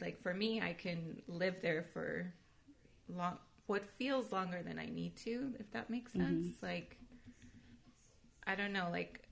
like 0.00 0.20
for 0.22 0.34
me, 0.34 0.60
I 0.60 0.72
can 0.72 1.22
live 1.28 1.56
there 1.62 1.86
for 1.92 2.32
long 3.08 3.38
what 3.66 3.84
feels 3.98 4.32
longer 4.32 4.62
than 4.62 4.78
I 4.78 4.86
need 4.86 5.16
to, 5.18 5.52
if 5.58 5.70
that 5.72 5.90
makes 5.90 6.12
sense. 6.12 6.46
Mm-hmm. 6.46 6.66
Like 6.66 6.98
I 8.46 8.54
don't 8.54 8.72
know, 8.72 8.88
like 8.90 9.22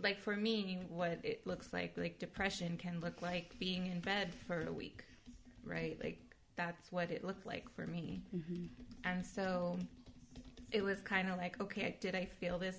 like 0.00 0.20
for 0.20 0.36
me, 0.36 0.78
what 0.88 1.18
it 1.24 1.44
looks 1.46 1.72
like, 1.72 1.94
like 1.96 2.20
depression 2.20 2.76
can 2.76 3.00
look 3.00 3.20
like 3.20 3.58
being 3.58 3.86
in 3.86 4.00
bed 4.00 4.32
for 4.46 4.66
a 4.68 4.72
week, 4.72 5.02
right? 5.64 5.98
Like 6.02 6.20
that's 6.56 6.92
what 6.92 7.10
it 7.10 7.24
looked 7.24 7.46
like 7.46 7.68
for 7.74 7.86
me. 7.86 8.22
Mm-hmm. 8.34 8.66
And 9.04 9.26
so 9.26 9.78
it 10.70 10.82
was 10.82 11.00
kind 11.00 11.30
of 11.30 11.38
like, 11.38 11.60
okay, 11.60 11.96
did 12.00 12.14
I 12.14 12.26
feel 12.40 12.58
this? 12.58 12.76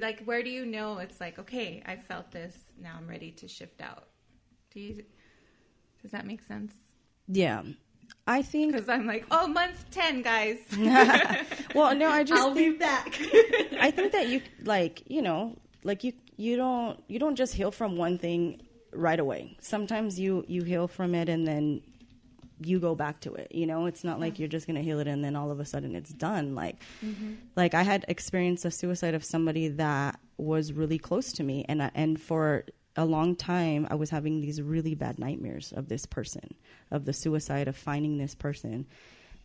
Like, 0.00 0.22
where 0.24 0.42
do 0.42 0.50
you 0.50 0.66
know 0.66 0.98
it's 0.98 1.20
like, 1.20 1.38
okay, 1.38 1.82
I 1.86 1.96
felt 1.96 2.30
this. 2.30 2.56
Now 2.80 2.94
I'm 2.98 3.08
ready 3.08 3.30
to 3.32 3.48
shift 3.48 3.80
out. 3.80 4.04
Do 4.72 4.80
you? 4.80 5.04
Does 6.02 6.12
that 6.12 6.26
make 6.26 6.42
sense? 6.42 6.72
Yeah. 7.26 7.62
I 8.26 8.42
think 8.42 8.72
because 8.72 8.88
I'm 8.88 9.06
like, 9.06 9.26
oh, 9.30 9.46
month 9.46 9.84
ten, 9.90 10.22
guys. 10.22 10.58
well, 11.74 11.94
no, 11.94 12.08
I 12.08 12.22
just 12.24 12.40
I'll 12.40 12.54
think, 12.54 12.78
be 12.78 12.78
back. 12.78 13.20
I 13.80 13.90
think 13.90 14.12
that 14.12 14.28
you 14.28 14.42
like, 14.62 15.02
you 15.06 15.22
know, 15.22 15.56
like 15.84 16.04
you 16.04 16.12
you 16.36 16.56
don't 16.56 17.02
you 17.08 17.18
don't 17.18 17.36
just 17.36 17.54
heal 17.54 17.70
from 17.70 17.96
one 17.96 18.18
thing 18.18 18.60
right 18.92 19.18
away. 19.18 19.56
Sometimes 19.60 20.18
you 20.18 20.44
you 20.48 20.62
heal 20.62 20.88
from 20.88 21.14
it 21.14 21.28
and 21.28 21.46
then 21.46 21.82
you 22.60 22.78
go 22.78 22.94
back 22.94 23.20
to 23.20 23.34
it. 23.34 23.52
You 23.52 23.66
know, 23.66 23.86
it's 23.86 24.04
not 24.04 24.20
like 24.20 24.38
you're 24.38 24.48
just 24.48 24.66
gonna 24.66 24.82
heal 24.82 25.00
it 25.00 25.06
and 25.06 25.24
then 25.24 25.36
all 25.36 25.50
of 25.50 25.60
a 25.60 25.64
sudden 25.64 25.94
it's 25.94 26.12
done. 26.12 26.54
Like, 26.54 26.76
mm-hmm. 27.04 27.34
like 27.56 27.74
I 27.74 27.82
had 27.82 28.04
experienced 28.08 28.64
a 28.64 28.70
suicide 28.70 29.14
of 29.14 29.24
somebody 29.24 29.68
that 29.68 30.18
was 30.36 30.72
really 30.72 30.98
close 30.98 31.32
to 31.32 31.42
me, 31.42 31.64
and 31.68 31.82
I, 31.82 31.90
and 31.94 32.20
for 32.20 32.64
a 32.96 33.04
long 33.04 33.36
time 33.36 33.86
I 33.90 33.94
was 33.94 34.10
having 34.10 34.40
these 34.40 34.60
really 34.60 34.94
bad 34.94 35.18
nightmares 35.18 35.72
of 35.72 35.88
this 35.88 36.06
person, 36.06 36.54
of 36.90 37.04
the 37.04 37.12
suicide, 37.12 37.68
of 37.68 37.76
finding 37.76 38.18
this 38.18 38.34
person. 38.34 38.86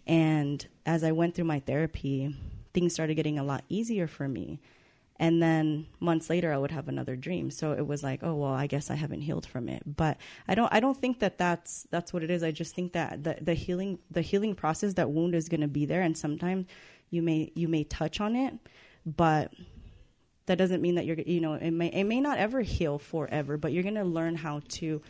And 0.07 0.65
as 0.85 1.03
I 1.03 1.11
went 1.11 1.35
through 1.35 1.45
my 1.45 1.59
therapy, 1.59 2.35
things 2.73 2.93
started 2.93 3.15
getting 3.15 3.39
a 3.39 3.43
lot 3.43 3.63
easier 3.69 4.07
for 4.07 4.27
me 4.27 4.59
and 5.17 5.41
then 5.41 5.87
months 5.99 6.29
later 6.29 6.51
i 6.51 6.57
would 6.57 6.71
have 6.71 6.87
another 6.87 7.15
dream. 7.15 7.49
So 7.51 7.71
it 7.71 7.85
was 7.85 8.03
like 8.03 8.21
oh 8.23 8.35
well 8.35 8.53
i 8.53 8.67
guess 8.67 8.89
i 8.89 8.95
haven't 8.95 9.21
healed 9.21 9.45
from 9.45 9.69
it. 9.69 9.83
But 9.85 10.17
i 10.47 10.55
don't 10.55 10.71
i 10.73 10.79
don't 10.79 10.97
think 10.97 11.19
that 11.19 11.37
that's 11.37 11.87
that's 11.91 12.13
what 12.13 12.23
it 12.23 12.31
is. 12.31 12.43
I 12.43 12.51
just 12.51 12.75
think 12.75 12.93
that 12.93 13.23
the, 13.23 13.37
the 13.41 13.53
healing 13.53 13.99
the 14.11 14.21
healing 14.21 14.55
process 14.55 14.93
that 14.95 15.09
wound 15.09 15.35
is 15.35 15.49
going 15.49 15.61
to 15.61 15.67
be 15.67 15.85
there. 15.85 16.01
And 16.01 16.17
sometimes 16.17 16.65
you 17.09 17.21
may 17.21 17.51
you 17.55 17.67
may 17.67 17.83
touch 17.83 18.19
on 18.19 18.35
it 18.35 18.53
but 19.05 19.53
that 20.47 20.57
doesn't 20.57 20.81
mean 20.81 20.95
that 20.95 21.05
you're 21.05 21.17
you 21.19 21.39
know 21.39 21.53
it 21.53 21.71
may 21.71 21.87
it 21.87 22.03
may 22.03 22.19
not 22.19 22.37
ever 22.37 22.61
heal 22.61 22.97
forever 22.97 23.57
but 23.57 23.71
you're 23.71 23.83
going 23.83 23.95
to 23.95 24.03
learn 24.03 24.35
how 24.35 24.61
to 24.67 25.01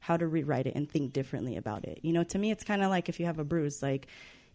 how 0.00 0.16
to 0.16 0.26
rewrite 0.26 0.66
it 0.66 0.74
and 0.76 0.88
think 0.88 1.12
differently 1.12 1.56
about 1.56 1.84
it. 1.84 1.98
You 2.02 2.12
know 2.12 2.24
to 2.24 2.38
me 2.38 2.50
it's 2.50 2.64
kind 2.64 2.82
of 2.82 2.90
like 2.90 3.08
if 3.08 3.18
you 3.18 3.26
have 3.26 3.38
a 3.38 3.44
bruise 3.44 3.82
like 3.82 4.06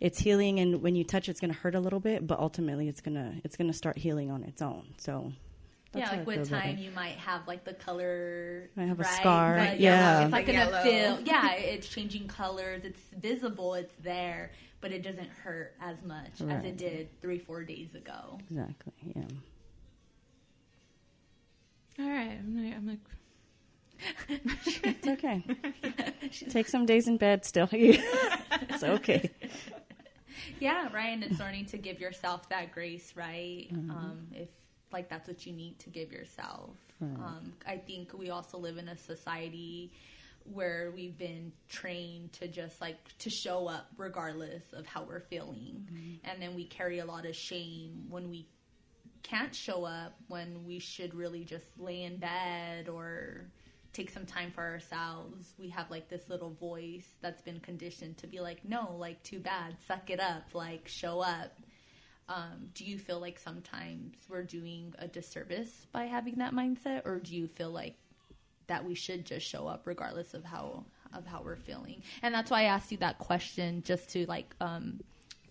it's 0.03 0.19
healing 0.19 0.59
and 0.59 0.81
when 0.81 0.95
you 0.95 1.03
touch 1.05 1.29
it's 1.29 1.39
going 1.39 1.51
to 1.51 1.57
hurt 1.57 1.73
a 1.73 1.79
little 1.79 2.01
bit 2.01 2.27
but 2.27 2.37
ultimately 2.37 2.89
it's 2.89 2.99
going 2.99 3.15
to 3.15 3.33
it's 3.45 3.55
going 3.55 3.67
to 3.67 3.73
start 3.73 3.97
healing 3.97 4.29
on 4.29 4.43
its 4.43 4.61
own 4.61 4.85
so 4.97 5.31
yeah, 5.95 6.09
like 6.09 6.25
with 6.25 6.49
time, 6.49 6.77
you 6.79 6.89
might 6.89 7.17
have 7.17 7.47
like 7.47 7.65
the 7.65 7.73
color. 7.75 8.67
I 8.75 8.81
have 8.85 8.97
right? 8.97 9.07
a 9.07 9.13
scar. 9.13 9.55
But, 9.57 9.79
yeah, 9.79 10.23
it's 10.23 10.31
like 10.31 10.47
gonna 10.47 10.81
feel. 10.81 11.19
Yeah, 11.23 11.53
it's 11.53 11.87
changing 11.87 12.27
colors. 12.27 12.81
It's 12.83 12.99
visible. 13.15 13.75
It's 13.75 13.93
there, 14.01 14.53
but 14.81 14.91
it 14.91 15.03
doesn't 15.03 15.29
hurt 15.29 15.75
as 15.79 16.01
much 16.03 16.41
right. 16.41 16.55
as 16.55 16.65
it 16.65 16.77
did 16.77 17.09
three, 17.21 17.37
four 17.37 17.63
days 17.63 17.93
ago. 17.93 18.39
Exactly. 18.49 18.93
Yeah. 19.15 19.21
All 21.99 22.09
right. 22.09 22.39
I'm 22.39 22.63
like. 22.63 22.75
I'm 22.75 22.87
like 22.87 22.99
it's 24.83 25.07
okay. 25.07 25.43
Take 26.49 26.67
some 26.67 26.87
days 26.87 27.07
in 27.07 27.17
bed 27.17 27.45
still. 27.45 27.69
it's 27.71 28.83
okay 28.83 29.29
yeah, 30.59 30.93
right. 30.93 31.13
And 31.13 31.23
it's 31.23 31.39
learning 31.39 31.65
to 31.67 31.77
give 31.77 31.99
yourself 31.99 32.49
that 32.49 32.71
grace, 32.71 33.13
right? 33.15 33.67
Mm-hmm. 33.71 33.91
Um, 33.91 34.27
if 34.31 34.49
like 34.91 35.09
that's 35.09 35.27
what 35.27 35.45
you 35.45 35.53
need 35.53 35.79
to 35.79 35.89
give 35.89 36.11
yourself. 36.11 36.71
Right. 36.99 37.17
Um, 37.17 37.53
I 37.67 37.77
think 37.77 38.13
we 38.13 38.29
also 38.29 38.57
live 38.57 38.77
in 38.77 38.87
a 38.87 38.97
society 38.97 39.91
where 40.51 40.91
we've 40.95 41.17
been 41.17 41.51
trained 41.69 42.33
to 42.33 42.47
just 42.47 42.79
like 42.81 42.97
to 43.19 43.29
show 43.29 43.67
up 43.67 43.87
regardless 43.97 44.63
of 44.73 44.85
how 44.85 45.03
we're 45.03 45.21
feeling, 45.21 45.87
mm-hmm. 45.91 46.29
and 46.29 46.41
then 46.41 46.55
we 46.55 46.65
carry 46.65 46.99
a 46.99 47.05
lot 47.05 47.25
of 47.25 47.35
shame 47.35 48.05
when 48.09 48.29
we 48.29 48.45
can't 49.23 49.55
show 49.55 49.85
up 49.85 50.15
when 50.27 50.65
we 50.65 50.79
should 50.79 51.13
really 51.13 51.45
just 51.45 51.65
lay 51.79 52.03
in 52.03 52.17
bed 52.17 52.89
or 52.89 53.45
take 53.93 54.09
some 54.09 54.25
time 54.25 54.51
for 54.51 54.63
ourselves. 54.63 55.53
We 55.59 55.69
have 55.69 55.89
like 55.91 56.09
this 56.09 56.27
little 56.27 56.51
voice 56.51 57.07
that's 57.21 57.41
been 57.41 57.59
conditioned 57.59 58.17
to 58.17 58.27
be 58.27 58.39
like, 58.39 58.65
no, 58.65 58.95
like 58.97 59.21
too 59.23 59.39
bad, 59.39 59.75
suck 59.87 60.09
it 60.09 60.19
up, 60.19 60.43
like 60.53 60.87
show 60.87 61.19
up. 61.21 61.59
Um, 62.27 62.69
do 62.73 62.85
you 62.85 62.97
feel 62.97 63.19
like 63.19 63.37
sometimes 63.37 64.15
we're 64.29 64.43
doing 64.43 64.93
a 64.97 65.07
disservice 65.07 65.85
by 65.91 66.05
having 66.05 66.35
that 66.35 66.53
mindset, 66.53 67.05
or 67.05 67.19
do 67.19 67.35
you 67.35 67.47
feel 67.47 67.69
like 67.69 67.95
that 68.67 68.85
we 68.85 68.95
should 68.95 69.25
just 69.25 69.45
show 69.45 69.67
up 69.67 69.83
regardless 69.85 70.33
of 70.33 70.43
how 70.43 70.85
of 71.13 71.27
how 71.27 71.41
we're 71.43 71.57
feeling? 71.57 72.01
And 72.21 72.33
that's 72.33 72.49
why 72.49 72.61
I 72.61 72.63
asked 72.63 72.91
you 72.91 72.97
that 72.99 73.19
question, 73.19 73.83
just 73.85 74.09
to 74.11 74.25
like 74.25 74.55
um, 74.61 75.01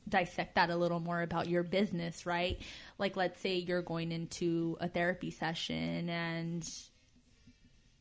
dissect 0.09 0.55
that 0.55 0.71
a 0.71 0.77
little 0.77 0.99
more 0.99 1.23
about 1.23 1.49
your 1.49 1.63
business, 1.63 2.27
right? 2.27 2.59
Like, 2.99 3.17
let's 3.17 3.41
say 3.41 3.57
you're 3.57 3.83
going 3.83 4.11
into 4.11 4.77
a 4.81 4.89
therapy 4.89 5.31
session 5.31 6.09
and 6.09 6.69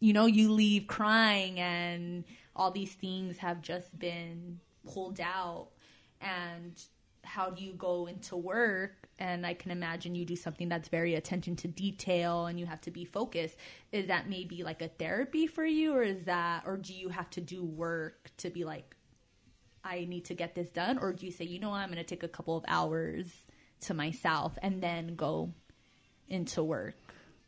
you 0.02 0.12
know, 0.12 0.26
you 0.26 0.52
leave 0.52 0.88
crying 0.88 1.60
and 1.60 2.26
all 2.56 2.72
these 2.72 2.92
things 2.92 3.38
have 3.38 3.62
just 3.62 3.98
been 3.98 4.60
pulled 4.92 5.22
out. 5.22 5.70
And 6.20 6.74
how 7.24 7.52
do 7.52 7.64
you 7.64 7.74
go 7.74 8.08
into 8.08 8.36
work? 8.36 9.08
And 9.20 9.46
I 9.46 9.54
can 9.54 9.70
imagine 9.70 10.16
you 10.16 10.26
do 10.26 10.36
something 10.36 10.68
that's 10.68 10.90
very 10.90 11.14
attention 11.14 11.56
to 11.58 11.68
detail 11.68 12.48
and 12.48 12.60
you 12.60 12.66
have 12.66 12.82
to 12.82 12.92
be 12.92 13.06
focused. 13.06 13.56
Is 13.92 14.08
that 14.08 14.28
maybe 14.28 14.64
like 14.64 14.82
a 14.82 14.88
therapy 14.88 15.46
for 15.46 15.64
you, 15.64 15.94
or 15.94 16.02
is 16.02 16.26
that, 16.26 16.64
or 16.66 16.78
do 16.78 16.94
you 16.94 17.10
have 17.10 17.30
to 17.32 17.42
do 17.42 17.64
work 17.64 18.32
to 18.38 18.50
be 18.50 18.66
like, 18.66 18.96
I 19.84 20.06
need 20.06 20.26
to 20.26 20.34
get 20.34 20.56
this 20.56 20.70
done? 20.70 20.98
Or 20.98 21.14
do 21.14 21.28
you 21.28 21.32
say, 21.32 21.46
you 21.46 21.60
know, 21.60 21.74
I'm 21.74 21.90
going 21.90 21.98
to 21.98 22.04
take 22.04 22.24
a 22.24 22.28
couple 22.28 22.58
of 22.58 22.66
hours 22.68 23.28
to 23.82 23.94
myself 23.94 24.58
and 24.64 24.82
then 24.82 25.16
go 25.16 25.54
into 26.28 26.64
work? 26.64 26.96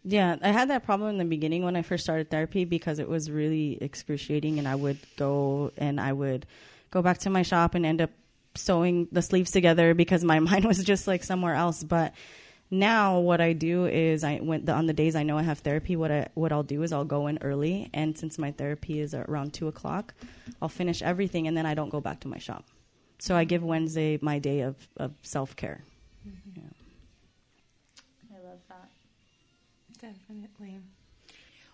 Yeah, 0.05 0.35
I 0.41 0.49
had 0.49 0.69
that 0.69 0.83
problem 0.83 1.09
in 1.11 1.17
the 1.17 1.25
beginning 1.25 1.63
when 1.63 1.75
I 1.75 1.81
first 1.81 2.03
started 2.03 2.29
therapy 2.29 2.65
because 2.65 2.99
it 2.99 3.07
was 3.07 3.31
really 3.31 3.77
excruciating, 3.81 4.59
and 4.59 4.67
I 4.67 4.75
would 4.75 4.97
go 5.15 5.71
and 5.77 5.99
I 5.99 6.11
would 6.11 6.45
go 6.91 7.01
back 7.01 7.19
to 7.19 7.29
my 7.29 7.41
shop 7.41 7.73
and 7.73 7.85
end 7.85 8.01
up 8.01 8.11
sewing 8.55 9.07
the 9.11 9.21
sleeves 9.21 9.51
together 9.51 9.93
because 9.93 10.23
my 10.23 10.39
mind 10.51 10.65
was 10.65 10.83
just 10.83 11.07
like 11.07 11.23
somewhere 11.23 11.55
else. 11.55 11.83
But 11.83 12.13
now 12.69 13.19
what 13.19 13.39
I 13.39 13.53
do 13.53 13.85
is 13.85 14.23
I 14.23 14.39
went 14.41 14.65
the, 14.65 14.73
on 14.73 14.87
the 14.87 14.93
days 14.93 15.15
I 15.15 15.23
know 15.23 15.37
I 15.37 15.43
have 15.43 15.59
therapy. 15.59 15.95
What 15.95 16.11
I 16.11 16.27
what 16.33 16.51
I'll 16.51 16.63
do 16.63 16.83
is 16.83 16.91
I'll 16.91 17.05
go 17.05 17.27
in 17.27 17.37
early, 17.41 17.89
and 17.93 18.17
since 18.17 18.37
my 18.37 18.51
therapy 18.51 18.99
is 18.99 19.13
around 19.13 19.53
two 19.53 19.69
o'clock, 19.69 20.13
I'll 20.61 20.69
finish 20.69 21.01
everything, 21.01 21.47
and 21.47 21.55
then 21.55 21.65
I 21.65 21.75
don't 21.75 21.89
go 21.89 22.01
back 22.01 22.19
to 22.21 22.27
my 22.27 22.39
shop. 22.39 22.65
So 23.19 23.37
I 23.37 23.45
give 23.45 23.63
Wednesday 23.63 24.19
my 24.21 24.39
day 24.39 24.61
of, 24.61 24.75
of 24.97 25.13
self 25.21 25.55
care. 25.55 25.81
Mm-hmm. 26.27 26.59
Yeah. 26.59 26.82
Definitely. 30.03 30.81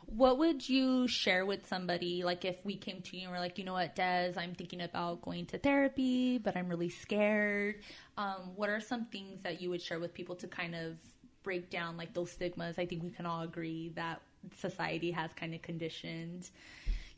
What 0.06 0.38
would 0.38 0.70
you 0.70 1.08
share 1.08 1.48
with 1.48 1.66
somebody, 1.68 2.24
like 2.24 2.46
if 2.46 2.64
we 2.64 2.76
came 2.76 3.02
to 3.02 3.18
you 3.18 3.24
and 3.24 3.32
we're 3.32 3.40
like, 3.40 3.58
you 3.58 3.64
know 3.64 3.74
what, 3.74 3.96
Des, 3.96 4.34
I'm 4.38 4.54
thinking 4.54 4.82
about 4.82 5.24
going 5.24 5.48
to 5.48 5.58
therapy, 5.58 6.38
but 6.38 6.56
I'm 6.56 6.70
really 6.70 6.90
scared. 6.90 7.82
Um, 8.18 8.52
what 8.56 8.70
are 8.70 8.80
some 8.80 9.06
things 9.06 9.42
that 9.42 9.62
you 9.62 9.72
would 9.72 9.82
share 9.82 10.00
with 10.00 10.14
people 10.14 10.36
to 10.38 10.48
kind 10.48 10.76
of 10.76 10.98
break 11.42 11.72
down 11.72 11.98
like 11.98 12.14
those 12.14 12.32
stigmas? 12.32 12.78
I 12.78 12.86
think 12.86 13.02
we 13.02 13.10
can 13.10 13.26
all 13.26 13.42
agree 13.42 13.94
that 13.96 14.22
society 14.58 15.10
has 15.10 15.34
kind 15.34 15.56
of 15.56 15.64
conditioned 15.64 16.52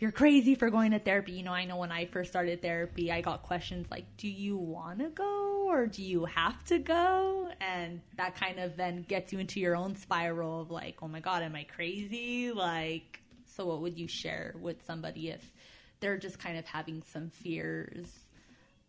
you're 0.02 0.12
crazy 0.12 0.56
for 0.56 0.72
going 0.72 0.92
to 0.92 1.00
therapy. 1.00 1.34
You 1.34 1.44
know, 1.44 1.54
I 1.54 1.66
know 1.66 1.78
when 1.78 1.92
I 1.92 2.06
first 2.08 2.32
started 2.32 2.64
therapy, 2.64 3.12
I 3.12 3.22
got 3.22 3.44
questions 3.44 3.86
like, 3.92 4.18
do 4.18 4.28
you 4.28 4.58
want 4.58 4.98
to 4.98 5.10
go 5.10 5.68
or 5.70 5.86
do 5.86 6.02
you 6.02 6.26
have 6.26 6.66
to 6.66 6.80
go? 6.80 7.50
And 7.62 8.02
that 8.18 8.36
kind 8.36 8.60
of 8.60 8.76
then 8.76 9.04
gets 9.04 9.32
you 9.32 9.38
into 9.38 9.60
your 9.60 9.76
own 9.76 9.96
spiral 9.96 10.62
of 10.62 10.72
like, 10.72 10.98
oh 11.04 11.08
my 11.08 11.20
God, 11.20 11.44
am 11.44 11.56
I 11.56 11.66
crazy? 11.66 12.52
Like, 12.52 13.22
so 13.46 13.68
what 13.68 13.82
would 13.82 13.96
you 13.96 14.08
share 14.08 14.56
with 14.60 14.84
somebody 14.84 15.30
if 15.30 15.52
they're 16.00 16.18
just 16.18 16.40
kind 16.40 16.58
of 16.58 16.66
having 16.66 17.04
some 17.14 17.30
fears 17.30 18.08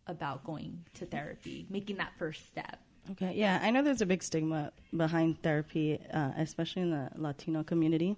about 0.07 0.43
going 0.43 0.83
to 0.95 1.05
therapy, 1.05 1.67
making 1.69 1.97
that 1.97 2.13
first 2.17 2.47
step? 2.47 2.79
Okay, 3.11 3.33
yeah, 3.35 3.59
I 3.61 3.69
know 3.69 3.83
there's 3.83 4.01
a 4.01 4.07
big 4.07 4.23
stigma 4.23 4.71
behind 4.95 5.43
therapy, 5.43 5.99
uh, 6.11 6.31
especially 6.37 6.81
in 6.81 6.89
the 6.89 7.11
Latino 7.15 7.61
community. 7.61 8.17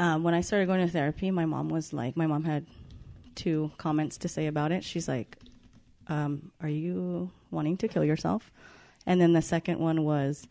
Um, 0.00 0.22
when 0.22 0.32
I 0.32 0.40
started 0.40 0.64
going 0.64 0.80
to 0.80 0.90
therapy, 0.90 1.30
my 1.30 1.44
mom 1.44 1.68
was 1.68 1.92
like, 1.92 2.16
my 2.16 2.26
mom 2.26 2.42
had 2.42 2.64
two 3.34 3.70
comments 3.76 4.16
to 4.18 4.28
say 4.28 4.46
about 4.46 4.72
it. 4.72 4.82
She's 4.82 5.06
like, 5.06 5.36
um, 6.08 6.52
"Are 6.62 6.70
you 6.70 7.30
wanting 7.50 7.76
to 7.78 7.88
kill 7.88 8.02
yourself?" 8.02 8.50
And 9.04 9.20
then 9.20 9.34
the 9.34 9.42
second 9.42 9.78
one 9.78 10.02
was, 10.04 10.48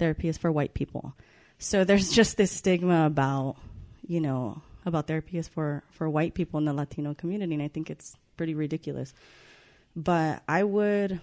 "Therapy 0.00 0.26
is 0.26 0.38
for 0.38 0.50
white 0.50 0.74
people." 0.74 1.14
So 1.58 1.84
there's 1.84 2.10
just 2.20 2.36
this 2.36 2.50
stigma 2.50 3.06
about, 3.06 3.58
you 4.08 4.20
know, 4.20 4.60
about 4.84 5.06
therapy 5.06 5.38
is 5.38 5.46
for 5.46 5.84
for 5.92 6.10
white 6.10 6.34
people 6.34 6.58
in 6.58 6.64
the 6.64 6.72
Latino 6.72 7.14
community, 7.14 7.54
and 7.54 7.62
I 7.62 7.68
think 7.68 7.90
it's 7.90 8.16
pretty 8.36 8.56
ridiculous. 8.56 9.14
But 9.94 10.42
I 10.48 10.64
would, 10.64 11.20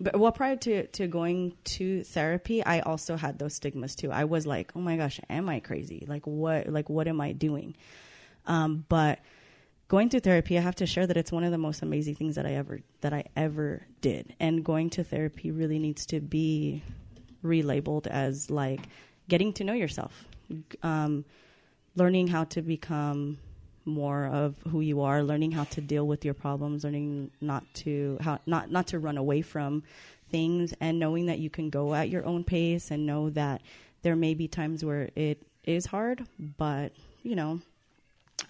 but 0.00 0.18
well, 0.18 0.32
prior 0.32 0.56
to 0.56 0.86
to 0.86 1.06
going 1.06 1.54
to 1.64 2.02
therapy, 2.04 2.64
I 2.64 2.80
also 2.80 3.16
had 3.16 3.38
those 3.38 3.54
stigmas 3.54 3.94
too. 3.94 4.10
I 4.10 4.24
was 4.24 4.46
like, 4.46 4.72
oh 4.74 4.80
my 4.80 4.96
gosh, 4.96 5.20
am 5.28 5.48
I 5.48 5.60
crazy? 5.60 6.04
Like 6.08 6.26
what? 6.26 6.68
Like 6.68 6.88
what 6.88 7.06
am 7.06 7.20
I 7.20 7.32
doing? 7.32 7.76
Um, 8.46 8.86
but 8.88 9.18
going 9.88 10.08
to 10.10 10.20
therapy, 10.20 10.56
I 10.56 10.62
have 10.62 10.76
to 10.76 10.86
share 10.86 11.06
that 11.06 11.16
it's 11.16 11.30
one 11.30 11.44
of 11.44 11.50
the 11.50 11.58
most 11.58 11.82
amazing 11.82 12.14
things 12.14 12.36
that 12.36 12.46
I 12.46 12.54
ever 12.54 12.80
that 13.02 13.12
I 13.12 13.24
ever 13.36 13.86
did. 14.00 14.34
And 14.40 14.64
going 14.64 14.88
to 14.90 15.04
therapy 15.04 15.50
really 15.50 15.78
needs 15.78 16.06
to 16.06 16.20
be 16.20 16.82
relabeled 17.44 18.06
as 18.06 18.50
like 18.50 18.80
getting 19.28 19.52
to 19.54 19.64
know 19.64 19.74
yourself, 19.74 20.24
um, 20.82 21.26
learning 21.94 22.28
how 22.28 22.44
to 22.44 22.62
become 22.62 23.38
more 23.84 24.26
of 24.26 24.56
who 24.68 24.80
you 24.80 25.00
are, 25.02 25.22
learning 25.22 25.52
how 25.52 25.64
to 25.64 25.80
deal 25.80 26.06
with 26.06 26.24
your 26.24 26.34
problems, 26.34 26.84
learning 26.84 27.30
not 27.40 27.64
to 27.74 28.18
how 28.20 28.38
not 28.46 28.70
not 28.70 28.86
to 28.88 28.98
run 28.98 29.16
away 29.16 29.42
from 29.42 29.82
things, 30.30 30.74
and 30.80 30.98
knowing 30.98 31.26
that 31.26 31.38
you 31.38 31.50
can 31.50 31.70
go 31.70 31.94
at 31.94 32.08
your 32.08 32.24
own 32.24 32.44
pace, 32.44 32.90
and 32.90 33.06
know 33.06 33.30
that 33.30 33.62
there 34.02 34.16
may 34.16 34.34
be 34.34 34.48
times 34.48 34.84
where 34.84 35.10
it 35.16 35.42
is 35.64 35.86
hard, 35.86 36.26
but 36.56 36.92
you 37.22 37.34
know 37.34 37.60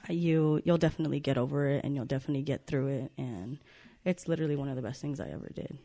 you 0.09 0.63
you'll 0.65 0.79
definitely 0.79 1.21
get 1.21 1.37
over 1.37 1.67
it 1.67 1.85
and 1.85 1.95
you'll 1.95 2.05
definitely 2.05 2.43
get 2.43 2.67
through 2.67 2.87
it 2.87 3.13
and 3.19 3.59
it's 4.05 4.29
literally 4.29 4.57
one 4.57 4.69
of 4.69 4.77
the 4.77 4.83
best 4.83 5.01
things 5.01 5.21
I 5.21 5.29
ever 5.29 5.51
did. 5.55 5.77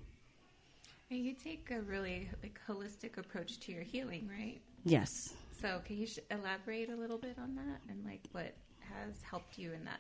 And 1.12 1.20
you 1.20 1.34
take 1.34 1.70
a 1.72 1.82
really 1.82 2.30
like 2.42 2.60
holistic 2.68 3.18
approach 3.18 3.60
to 3.62 3.72
your 3.72 3.84
healing, 3.84 4.30
right? 4.30 4.62
Yes. 4.84 5.34
So 5.62 5.82
can 5.86 5.98
you 5.98 6.08
sh- 6.08 6.20
elaborate 6.32 6.90
a 6.90 6.96
little 6.96 7.18
bit 7.18 7.38
on 7.42 7.56
that 7.56 7.82
and 7.90 8.06
like 8.06 8.22
what 8.32 8.54
has 8.94 9.16
helped 9.30 9.58
you 9.58 9.72
in 9.74 9.86
that? 9.86 10.00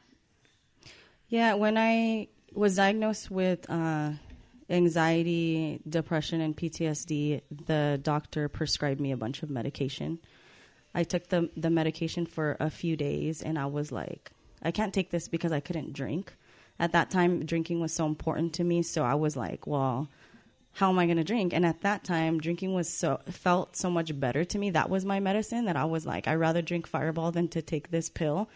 Yeah, 1.27 1.55
when 1.55 1.77
I 1.77 2.27
was 2.53 2.75
diagnosed 2.75 3.31
with 3.31 3.69
uh, 3.69 4.11
anxiety, 4.69 5.81
depression, 5.87 6.41
and 6.41 6.55
PTSD, 6.55 7.41
the 7.65 7.99
doctor 8.01 8.47
prescribed 8.47 8.99
me 9.01 9.11
a 9.11 9.17
bunch 9.17 9.43
of 9.43 9.49
medication. 9.49 10.19
I 10.93 11.03
took 11.03 11.27
the 11.27 11.49
the 11.57 11.69
medication 11.69 12.25
for 12.25 12.55
a 12.59 12.69
few 12.69 12.95
days, 12.95 13.41
and 13.41 13.59
I 13.59 13.65
was 13.65 13.91
like, 13.91 14.31
I 14.61 14.71
can't 14.71 14.93
take 14.93 15.11
this 15.11 15.27
because 15.27 15.51
I 15.51 15.59
couldn't 15.59 15.93
drink. 15.93 16.33
At 16.79 16.91
that 16.91 17.09
time, 17.09 17.45
drinking 17.45 17.79
was 17.79 17.93
so 17.93 18.05
important 18.05 18.53
to 18.53 18.63
me, 18.63 18.81
so 18.81 19.03
I 19.03 19.15
was 19.15 19.35
like, 19.35 19.65
well, 19.65 20.09
how 20.73 20.89
am 20.89 20.99
I 20.99 21.05
going 21.05 21.17
to 21.17 21.23
drink? 21.23 21.53
And 21.53 21.65
at 21.65 21.81
that 21.81 22.03
time, 22.03 22.39
drinking 22.39 22.73
was 22.73 22.89
so 22.89 23.21
felt 23.29 23.77
so 23.77 23.89
much 23.89 24.17
better 24.19 24.43
to 24.43 24.57
me. 24.57 24.71
That 24.71 24.89
was 24.89 25.05
my 25.05 25.21
medicine. 25.21 25.65
That 25.65 25.77
I 25.77 25.85
was 25.85 26.05
like, 26.05 26.27
I'd 26.27 26.35
rather 26.35 26.61
drink 26.61 26.85
Fireball 26.85 27.31
than 27.31 27.47
to 27.49 27.61
take 27.61 27.91
this 27.91 28.09
pill. 28.09 28.49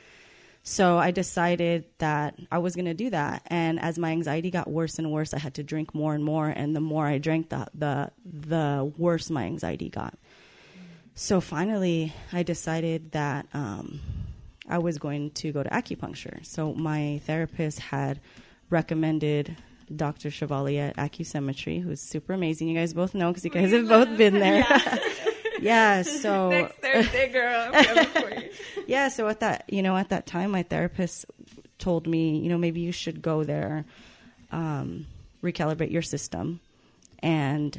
So 0.63 0.97
I 0.97 1.11
decided 1.11 1.85
that 1.99 2.35
I 2.51 2.59
was 2.59 2.75
going 2.75 2.85
to 2.85 2.93
do 2.93 3.09
that. 3.09 3.43
And 3.47 3.79
as 3.79 3.97
my 3.97 4.11
anxiety 4.11 4.51
got 4.51 4.69
worse 4.69 4.99
and 4.99 5.11
worse, 5.11 5.33
I 5.33 5.39
had 5.39 5.55
to 5.55 5.63
drink 5.63 5.95
more 5.95 6.13
and 6.13 6.23
more. 6.23 6.47
And 6.47 6.75
the 6.75 6.81
more 6.81 7.07
I 7.07 7.17
drank, 7.17 7.49
the 7.49 7.67
the 7.73 8.11
the 8.25 8.91
worse 8.97 9.29
my 9.29 9.45
anxiety 9.45 9.89
got. 9.89 10.17
So 11.15 11.41
finally, 11.41 12.13
I 12.31 12.43
decided 12.43 13.11
that 13.11 13.47
um, 13.53 13.99
I 14.69 14.77
was 14.77 14.97
going 14.97 15.31
to 15.31 15.51
go 15.51 15.63
to 15.63 15.69
acupuncture. 15.69 16.45
So 16.45 16.73
my 16.73 17.21
therapist 17.25 17.79
had 17.79 18.21
recommended 18.69 19.57
Dr. 19.93 20.29
Chevalier 20.29 20.93
at 20.95 21.11
Acusymmetry, 21.11 21.81
who's 21.81 21.99
super 21.99 22.33
amazing. 22.33 22.67
You 22.67 22.75
guys 22.75 22.93
both 22.93 23.15
know 23.15 23.29
because 23.31 23.43
you 23.43 23.49
guys 23.51 23.71
have 23.71 23.87
both 23.87 24.15
been 24.17 24.39
there. 24.39 24.59
Yeah. 24.59 24.97
yeah 25.61 26.01
so 26.03 26.49
next 26.49 26.77
Thursday, 26.77 27.31
girl, 27.31 27.71
for 27.73 28.29
you. 28.33 28.49
yeah. 28.87 29.07
So 29.09 29.27
at 29.27 29.39
that, 29.41 29.65
you 29.67 29.81
know, 29.81 29.97
at 29.97 30.09
that 30.09 30.25
time, 30.25 30.51
my 30.51 30.63
therapist 30.63 31.25
told 31.77 32.07
me, 32.07 32.39
you 32.39 32.49
know, 32.49 32.57
maybe 32.57 32.81
you 32.81 32.91
should 32.91 33.21
go 33.21 33.43
there, 33.43 33.85
um, 34.51 35.05
recalibrate 35.43 35.91
your 35.91 36.01
system, 36.01 36.59
and 37.19 37.77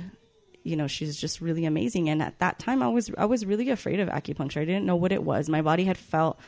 you 0.63 0.77
know 0.77 0.87
she's 0.87 1.17
just 1.17 1.41
really 1.41 1.65
amazing 1.65 2.11
and 2.11 2.23
at 2.23 2.39
that 2.39 2.59
time 2.59 2.83
i 2.83 2.89
was 2.89 3.11
i 3.17 3.25
was 3.25 3.47
really 3.47 3.71
afraid 3.71 3.99
of 3.99 4.11
acupuncture 4.11 4.61
i 4.61 4.65
didn't 4.67 4.85
know 4.85 4.95
what 4.95 5.11
it 5.11 5.23
was 5.23 5.49
my 5.49 5.63
body 5.63 5.85
had 5.85 5.97
felt 5.97 6.39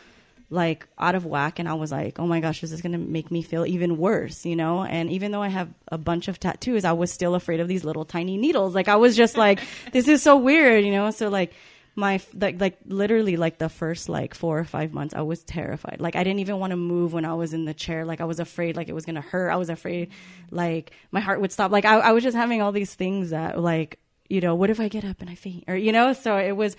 like 0.53 0.87
out 0.99 1.15
of 1.15 1.25
whack 1.25 1.59
and 1.59 1.69
i 1.69 1.75
was 1.75 1.91
like 1.91 2.19
oh 2.19 2.27
my 2.27 2.41
gosh 2.41 2.63
is 2.63 2.71
this 2.71 2.79
is 2.79 2.83
going 2.83 2.93
to 2.93 2.99
make 2.99 3.31
me 3.31 3.43
feel 3.43 3.67
even 3.67 3.97
worse 3.97 4.45
you 4.45 4.57
know? 4.57 4.85
And 4.85 5.11
even 5.11 5.33
though 5.33 5.43
i 5.43 5.49
have 5.49 5.69
a 5.89 5.99
bunch 5.99 6.29
of 6.29 6.39
tattoos 6.39 6.85
i 6.85 6.93
was 6.93 7.13
still 7.13 7.35
afraid 7.35 7.61
of 7.61 7.69
these 7.69 7.85
little 7.85 8.05
tiny 8.05 8.37
needles. 8.37 8.75
Like 8.75 8.89
i 8.89 8.97
was 8.97 9.17
just 9.17 9.37
like 9.37 9.61
this 9.93 10.09
is 10.09 10.23
so 10.23 10.37
weird 10.37 10.85
you 10.85 10.93
know? 10.93 11.11
So 11.11 11.29
like 11.29 11.53
my 11.95 12.21
like 12.35 12.61
like 12.61 12.79
literally 12.87 13.37
like 13.37 13.59
the 13.59 13.69
first 13.69 14.09
like 14.09 14.35
four 14.35 14.59
or 14.59 14.65
five 14.65 14.95
months 14.95 15.15
i 15.15 15.21
was 15.23 15.43
terrified. 15.43 15.97
Like 16.01 16.17
i 16.17 16.25
didn't 16.25 16.41
even 16.41 16.59
want 16.59 16.71
to 16.71 16.77
move 16.77 17.13
when 17.13 17.25
i 17.25 17.35
was 17.35 17.53
in 17.53 17.65
the 17.65 17.75
chair. 17.75 18.05
Like 18.05 18.21
i 18.21 18.25
was 18.25 18.41
afraid 18.41 18.77
like 18.77 18.89
it 18.89 18.95
was 18.95 19.07
gonna 19.07 19.21
hurt. 19.21 19.51
I 19.51 19.57
was 19.57 19.71
afraid 19.71 20.11
like 20.51 20.93
my 21.11 21.21
heart 21.21 21.41
would 21.41 21.53
stop. 21.53 21.71
Like 21.71 21.85
i, 21.85 21.99
I 21.99 22.13
was 22.13 22.23
just 22.23 22.37
having 22.37 22.63
all 22.63 22.73
these 22.73 22.95
things 22.95 23.31
that 23.31 23.59
like 23.59 23.99
you 24.33 24.41
know, 24.41 24.55
what 24.55 24.71
if 24.71 24.81
I 24.81 24.89
get 24.89 25.05
up 25.05 25.21
and 25.21 25.29
I 25.29 25.35
faint? 25.35 25.65
Or, 25.69 25.77
you 25.77 25.93
know, 25.93 26.15
so 26.15 26.39
it 26.39 26.53
was, 26.53 26.75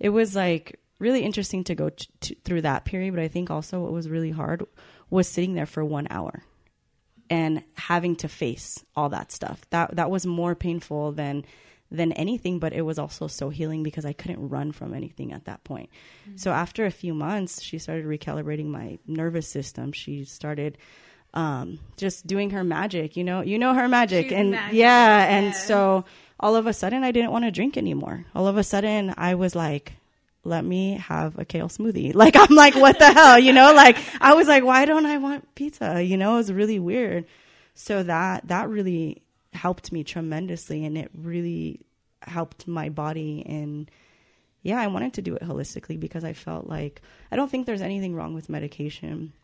it 0.00 0.08
was 0.08 0.34
like 0.34 0.80
really 0.98 1.22
interesting 1.24 1.64
to 1.64 1.74
go 1.74 1.88
t- 1.90 2.06
t- 2.20 2.38
through 2.44 2.62
that 2.62 2.84
period. 2.84 3.14
But 3.14 3.22
I 3.22 3.28
think 3.28 3.50
also 3.50 3.80
what 3.80 3.92
was 3.92 4.08
really 4.08 4.30
hard 4.30 4.64
was 5.10 5.28
sitting 5.28 5.54
there 5.54 5.66
for 5.66 5.84
one 5.84 6.06
hour 6.10 6.42
and 7.30 7.62
having 7.74 8.16
to 8.16 8.28
face 8.28 8.84
all 8.96 9.08
that 9.10 9.32
stuff. 9.32 9.62
That, 9.70 9.96
that 9.96 10.10
was 10.10 10.26
more 10.26 10.54
painful 10.54 11.12
than, 11.12 11.44
than 11.90 12.12
anything, 12.12 12.58
but 12.58 12.72
it 12.72 12.82
was 12.82 12.98
also 12.98 13.26
so 13.28 13.48
healing 13.50 13.82
because 13.82 14.04
I 14.04 14.12
couldn't 14.12 14.48
run 14.48 14.72
from 14.72 14.94
anything 14.94 15.32
at 15.32 15.44
that 15.46 15.64
point. 15.64 15.90
Mm-hmm. 16.28 16.36
So 16.36 16.52
after 16.52 16.84
a 16.86 16.90
few 16.90 17.14
months, 17.14 17.62
she 17.62 17.78
started 17.78 18.04
recalibrating 18.06 18.66
my 18.66 18.98
nervous 19.06 19.48
system. 19.48 19.92
She 19.92 20.24
started, 20.24 20.76
um, 21.32 21.80
just 21.96 22.26
doing 22.26 22.50
her 22.50 22.62
magic, 22.62 23.16
you 23.16 23.24
know, 23.24 23.40
you 23.40 23.58
know 23.58 23.74
her 23.74 23.88
magic, 23.88 24.26
She's 24.28 24.32
and 24.38 24.50
magic. 24.52 24.76
yeah, 24.76 25.24
and 25.36 25.46
Yes. 25.46 25.66
so 25.66 26.04
all 26.38 26.54
of 26.56 26.66
a 26.66 26.72
sudden 26.72 27.02
I 27.04 27.10
didn't 27.10 27.32
want 27.32 27.44
to 27.44 27.50
drink 27.50 27.76
anymore. 27.76 28.24
All 28.34 28.46
of 28.46 28.56
a 28.56 28.62
sudden 28.62 29.12
I 29.16 29.34
was 29.34 29.54
like, 29.56 29.94
let 30.44 30.64
me 30.64 30.94
have 30.98 31.38
a 31.38 31.44
kale 31.44 31.68
smoothie. 31.68 32.14
Like 32.24 32.36
I'm 32.36 32.54
like, 32.54 32.74
what 32.74 32.98
the 32.98 33.12
hell, 33.12 33.38
you 33.38 33.52
know? 33.52 33.72
Like 33.74 33.98
I 34.20 34.34
was 34.34 34.48
like, 34.48 34.64
why 34.64 34.84
don't 34.84 35.06
I 35.06 35.18
want 35.18 35.54
pizza? 35.54 36.02
You 36.02 36.16
know, 36.16 36.34
it 36.34 36.38
was 36.38 36.52
really 36.52 36.78
weird. 36.78 37.26
So 37.74 38.02
that 38.02 38.48
that 38.48 38.68
really 38.68 39.22
helped 39.52 39.92
me 39.92 40.04
tremendously, 40.04 40.84
and 40.84 40.96
it 40.96 41.10
really 41.14 41.80
helped 42.22 42.66
my 42.66 42.88
body 42.88 43.44
and 43.46 43.90
yeah, 44.64 44.80
I 44.80 44.86
wanted 44.86 45.12
to 45.14 45.22
do 45.22 45.36
it 45.36 45.42
holistically 45.42 46.00
because 46.00 46.24
I 46.24 46.32
felt 46.32 46.66
like 46.66 47.02
I 47.30 47.36
don't 47.36 47.50
think 47.50 47.66
there's 47.66 47.82
anything 47.82 48.14
wrong 48.14 48.34
with 48.34 48.48
medication. 48.48 49.34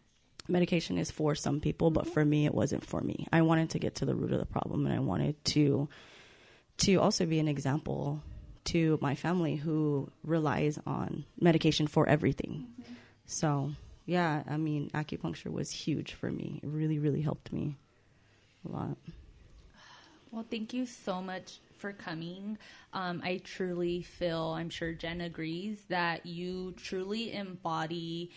Medication 0.48 0.96
is 0.96 1.10
for 1.10 1.34
some 1.34 1.60
people, 1.60 1.90
but 1.90 2.08
for 2.08 2.24
me, 2.24 2.46
it 2.46 2.54
wasn't 2.54 2.86
for 2.86 3.02
me. 3.02 3.26
I 3.30 3.42
wanted 3.42 3.70
to 3.70 3.78
get 3.78 3.96
to 3.96 4.06
the 4.06 4.14
root 4.14 4.32
of 4.32 4.40
the 4.40 4.46
problem, 4.46 4.86
and 4.86 4.94
I 4.94 4.98
wanted 4.98 5.44
to 5.44 5.88
to 6.78 6.96
also 6.96 7.26
be 7.26 7.38
an 7.38 7.48
example 7.48 8.22
to 8.64 8.98
my 9.00 9.14
family 9.14 9.56
who 9.56 10.10
relies 10.22 10.78
on 10.86 11.24
medication 11.40 11.86
for 11.86 12.08
everything. 12.08 12.66
Mm-hmm. 12.80 12.94
So, 13.26 13.72
yeah, 14.06 14.42
I 14.48 14.56
mean, 14.56 14.90
acupuncture 14.92 15.52
was 15.52 15.70
huge 15.70 16.12
for 16.12 16.30
me. 16.30 16.60
It 16.62 16.68
really, 16.68 16.98
really 16.98 17.22
helped 17.22 17.52
me 17.52 17.76
a 18.68 18.72
lot. 18.72 18.96
Well, 20.30 20.44
thank 20.48 20.72
you 20.72 20.86
so 20.86 21.20
much 21.20 21.58
for 21.78 21.92
coming. 21.92 22.58
Um, 22.92 23.20
I 23.24 23.40
truly 23.42 24.02
feel, 24.02 24.54
I'm 24.56 24.70
sure 24.70 24.92
Jen 24.92 25.20
agrees, 25.22 25.82
that 25.88 26.26
you 26.26 26.72
truly 26.76 27.32
embody 27.32 28.30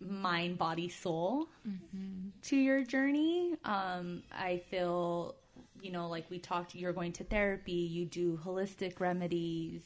mind, 0.00 0.58
body, 0.58 0.88
soul 0.88 1.48
mm-hmm. 1.66 2.28
to 2.42 2.56
your 2.56 2.84
journey. 2.84 3.54
Um, 3.64 4.22
I 4.32 4.58
feel, 4.70 5.36
you 5.84 5.92
know, 5.92 6.08
like 6.08 6.24
we 6.30 6.38
talked, 6.38 6.74
you're 6.74 6.94
going 6.94 7.12
to 7.12 7.24
therapy, 7.24 7.72
you 7.72 8.06
do 8.06 8.40
holistic 8.42 9.00
remedies, 9.00 9.82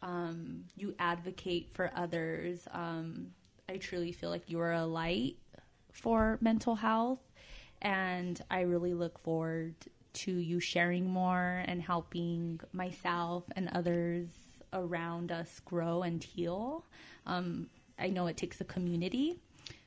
um, 0.00 0.64
you 0.76 0.94
advocate 1.00 1.68
for 1.72 1.90
others. 1.96 2.68
Um, 2.72 3.32
I 3.68 3.76
truly 3.78 4.12
feel 4.12 4.30
like 4.30 4.48
you 4.48 4.60
are 4.60 4.72
a 4.72 4.86
light 4.86 5.36
for 5.90 6.38
mental 6.40 6.76
health. 6.76 7.18
And 7.80 8.40
I 8.52 8.60
really 8.60 8.94
look 8.94 9.18
forward 9.18 9.74
to 10.12 10.30
you 10.30 10.60
sharing 10.60 11.10
more 11.10 11.64
and 11.66 11.82
helping 11.82 12.60
myself 12.72 13.42
and 13.56 13.68
others 13.74 14.28
around 14.72 15.32
us 15.32 15.60
grow 15.64 16.02
and 16.02 16.22
heal. 16.22 16.84
Um, 17.26 17.66
I 17.98 18.08
know 18.08 18.28
it 18.28 18.36
takes 18.36 18.60
a 18.60 18.64
community, 18.64 19.40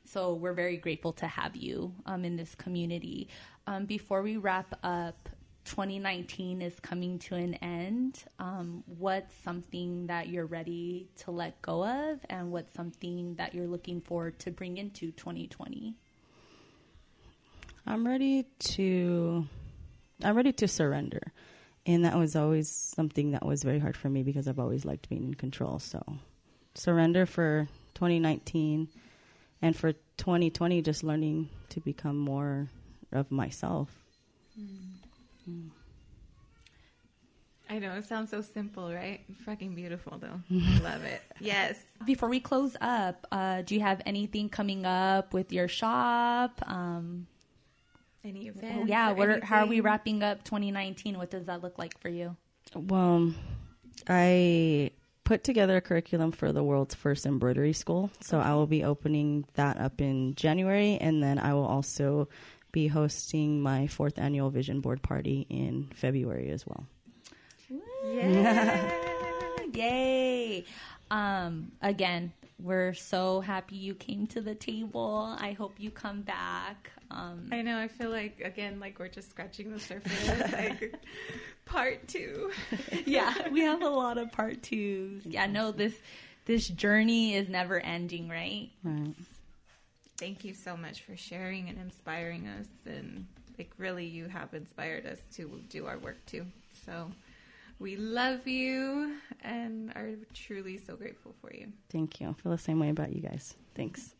so 0.03 0.33
we're 0.33 0.53
very 0.53 0.77
grateful 0.77 1.13
to 1.13 1.27
have 1.27 1.55
you 1.55 1.93
um, 2.05 2.25
in 2.25 2.35
this 2.35 2.55
community. 2.55 3.29
Um, 3.67 3.85
before 3.85 4.21
we 4.21 4.37
wrap 4.37 4.77
up, 4.83 5.29
2019 5.65 6.61
is 6.61 6.79
coming 6.79 7.19
to 7.19 7.35
an 7.35 7.55
end. 7.55 8.23
Um, 8.39 8.83
what's 8.85 9.33
something 9.43 10.07
that 10.07 10.29
you're 10.29 10.45
ready 10.45 11.09
to 11.19 11.31
let 11.31 11.61
go 11.61 11.83
of, 11.83 12.19
and 12.29 12.51
what's 12.51 12.73
something 12.73 13.35
that 13.35 13.53
you're 13.53 13.67
looking 13.67 14.01
forward 14.01 14.39
to 14.39 14.51
bring 14.51 14.77
into 14.77 15.11
2020? 15.11 15.95
I'm 17.87 18.07
ready 18.07 18.45
to 18.59 19.47
I'm 20.23 20.35
ready 20.35 20.53
to 20.53 20.67
surrender. 20.67 21.33
And 21.85 22.05
that 22.05 22.17
was 22.17 22.35
always 22.35 22.69
something 22.69 23.31
that 23.31 23.45
was 23.45 23.61
very 23.61 23.77
hard 23.77 23.95
for 23.95 24.09
me 24.09 24.23
because 24.23 24.47
I've 24.47 24.59
always 24.59 24.85
liked 24.85 25.07
being 25.07 25.23
in 25.23 25.33
control. 25.35 25.77
So 25.77 26.01
surrender 26.73 27.25
for 27.25 27.67
2019, 27.93 28.87
and 29.61 29.75
for 29.75 29.93
2020, 30.17 30.81
just 30.81 31.03
learning 31.03 31.49
to 31.69 31.79
become 31.79 32.17
more 32.17 32.69
of 33.11 33.31
myself. 33.31 33.89
Mm. 34.59 35.04
I 37.69 37.79
know 37.79 37.93
it 37.93 38.05
sounds 38.05 38.29
so 38.29 38.41
simple, 38.41 38.93
right? 38.93 39.21
Fucking 39.45 39.73
beautiful, 39.73 40.19
though. 40.19 40.39
Love 40.83 41.03
it. 41.03 41.21
Yes. 41.39 41.77
Before 42.05 42.29
we 42.29 42.39
close 42.39 42.75
up, 42.79 43.25
uh, 43.31 43.63
do 43.63 43.73
you 43.73 43.81
have 43.81 44.01
anything 44.05 44.49
coming 44.49 44.85
up 44.85 45.33
with 45.33 45.51
your 45.51 45.67
shop? 45.67 46.61
Um, 46.67 47.25
Any 48.23 48.47
events? 48.47 48.87
yeah. 48.87 49.11
What 49.13 49.29
are, 49.29 49.43
how 49.43 49.63
are 49.63 49.67
we 49.67 49.79
wrapping 49.79 50.21
up 50.21 50.43
2019? 50.43 51.17
What 51.17 51.31
does 51.31 51.45
that 51.45 51.63
look 51.63 51.79
like 51.79 51.99
for 51.99 52.09
you? 52.09 52.35
Well, 52.75 53.33
I 54.07 54.91
put 55.23 55.43
together 55.43 55.77
a 55.77 55.81
curriculum 55.81 56.31
for 56.31 56.51
the 56.51 56.63
world's 56.63 56.93
first 56.93 57.25
embroidery 57.25 57.73
school. 57.73 58.11
So 58.21 58.39
I 58.39 58.53
will 58.53 58.67
be 58.67 58.83
opening 58.83 59.45
that 59.55 59.79
up 59.79 59.99
in 59.99 60.35
January, 60.35 60.97
and 61.01 61.21
then 61.23 61.39
I 61.39 61.55
will 61.55 61.65
also 61.65 62.29
be 62.75 62.87
hosting 62.87 63.61
my 63.61 63.87
fourth 63.87 64.19
annual 64.19 64.49
vision 64.49 64.81
board 64.81 65.01
party 65.01 65.47
in 65.49 65.89
February 65.95 66.49
as 66.49 66.67
well. 66.67 66.85
Yeah. 68.05 68.91
Yay. 69.73 70.65
Um, 71.09 71.71
again, 71.81 72.33
we're 72.59 72.93
so 72.93 73.39
happy 73.39 73.77
you 73.77 73.95
came 73.95 74.27
to 74.27 74.41
the 74.41 74.55
table. 74.55 75.37
I 75.39 75.53
hope 75.53 75.75
you 75.79 75.89
come 75.89 76.21
back. 76.21 76.91
Um, 77.09 77.47
I 77.49 77.61
know. 77.61 77.79
I 77.79 77.87
feel 77.87 78.09
like 78.09 78.41
again, 78.41 78.81
like 78.81 78.99
we're 78.99 79.07
just 79.07 79.29
scratching 79.29 79.71
the 79.71 79.79
surface. 79.79 80.27
like 80.51 80.95
part 81.63 82.09
two. 82.09 82.51
yeah, 83.05 83.47
we 83.49 83.61
have 83.61 83.83
a 83.83 83.89
lot 83.89 84.17
of 84.17 84.33
part 84.33 84.61
twos. 84.63 85.25
Yeah, 85.25 85.45
no, 85.45 85.71
this 85.71 85.95
this 86.43 86.67
journey 86.67 87.35
is 87.35 87.47
never 87.47 87.79
ending, 87.79 88.27
right? 88.27 88.69
Right. 88.83 89.13
Thank 90.17 90.45
you 90.45 90.53
so 90.53 90.77
much 90.77 91.01
for 91.01 91.17
sharing 91.17 91.69
and 91.69 91.77
inspiring 91.77 92.47
us, 92.47 92.67
and 92.85 93.27
like 93.57 93.71
really, 93.77 94.05
you 94.05 94.27
have 94.27 94.53
inspired 94.53 95.05
us 95.05 95.19
to 95.35 95.61
do 95.69 95.85
our 95.85 95.97
work 95.97 96.25
too. 96.25 96.45
So 96.85 97.11
we 97.79 97.97
love 97.97 98.47
you 98.47 99.17
and 99.41 99.91
are 99.91 100.11
truly 100.33 100.77
so 100.77 100.95
grateful 100.95 101.35
for 101.41 101.53
you. 101.53 101.67
Thank 101.89 102.21
you. 102.21 102.29
I 102.29 102.33
feel 102.33 102.51
the 102.51 102.57
same 102.57 102.79
way 102.79 102.89
about 102.89 103.13
you 103.13 103.21
guys. 103.21 103.55
Thanks. 103.75 104.15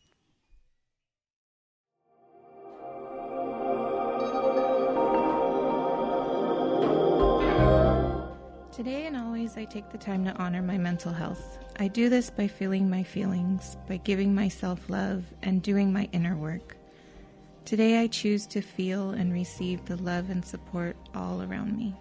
Today 8.74 9.06
and 9.06 9.16
always, 9.16 9.56
I 9.56 9.64
take 9.64 9.90
the 9.90 9.98
time 9.98 10.26
to 10.26 10.36
honor 10.38 10.62
my 10.62 10.78
mental 10.78 11.14
health. 11.14 11.65
I 11.78 11.90
do 11.90 12.08
this 12.08 12.30
by 12.30 12.48
feeling 12.48 12.90
my 12.90 13.04
feelings, 13.04 13.76
by 13.88 13.98
giving 13.98 14.34
myself 14.34 14.90
love, 14.90 15.26
and 15.44 15.62
doing 15.62 15.92
my 15.92 16.08
inner 16.14 16.38
work. 16.38 16.78
Today, 17.66 18.00
I 18.00 18.08
choose 18.08 18.48
to 18.48 18.62
feel 18.62 19.10
and 19.10 19.34
receive 19.34 19.84
the 19.84 19.98
love 19.98 20.30
and 20.30 20.46
support 20.46 20.96
all 21.14 21.42
around 21.42 21.76
me. 21.76 21.94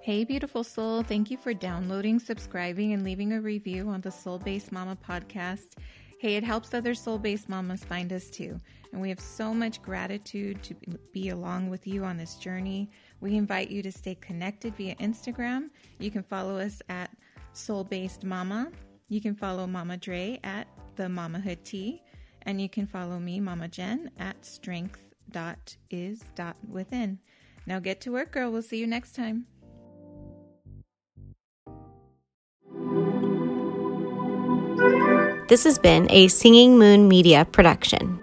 Hey, 0.00 0.24
beautiful 0.24 0.64
soul. 0.64 1.02
Thank 1.04 1.30
you 1.30 1.36
for 1.36 1.54
downloading, 1.54 2.18
subscribing, 2.18 2.92
and 2.92 3.04
leaving 3.04 3.34
a 3.34 3.40
review 3.40 3.88
on 3.88 4.00
the 4.00 4.10
Soul 4.10 4.38
Based 4.38 4.72
Mama 4.72 4.96
podcast. 5.06 5.76
Hey, 6.18 6.34
it 6.34 6.42
helps 6.42 6.74
other 6.74 6.94
soul 6.94 7.18
based 7.18 7.48
mamas 7.48 7.84
find 7.84 8.12
us 8.12 8.28
too. 8.28 8.60
And 8.92 9.00
we 9.00 9.08
have 9.08 9.20
so 9.20 9.54
much 9.54 9.80
gratitude 9.82 10.62
to 10.64 10.74
be 11.12 11.28
along 11.28 11.70
with 11.70 11.86
you 11.86 12.02
on 12.04 12.16
this 12.16 12.34
journey. 12.34 12.90
We 13.20 13.36
invite 13.36 13.70
you 13.70 13.82
to 13.82 13.92
stay 13.92 14.16
connected 14.16 14.74
via 14.76 14.96
Instagram. 14.96 15.70
You 16.00 16.10
can 16.10 16.24
follow 16.24 16.58
us 16.58 16.82
at 16.88 17.10
Soul 17.52 17.84
Based 17.84 18.24
Mama. 18.24 18.72
You 19.08 19.20
can 19.20 19.36
follow 19.36 19.66
Mama 19.66 19.96
Dre 19.96 20.40
at 20.42 20.66
The 20.96 21.04
Mamahood 21.04 21.62
Tea. 21.62 22.02
And 22.42 22.60
you 22.60 22.68
can 22.68 22.86
follow 22.86 23.20
me, 23.20 23.40
Mama 23.40 23.68
Jen, 23.68 24.10
at 24.18 24.44
strength.is.within. 24.44 27.18
Now 27.66 27.78
get 27.78 28.00
to 28.00 28.12
work, 28.12 28.32
girl. 28.32 28.50
We'll 28.50 28.62
see 28.62 28.78
you 28.78 28.86
next 28.86 29.14
time. 29.14 29.46
This 35.48 35.64
has 35.64 35.78
been 35.78 36.06
a 36.10 36.28
Singing 36.28 36.78
Moon 36.78 37.08
Media 37.08 37.46
production. 37.46 38.20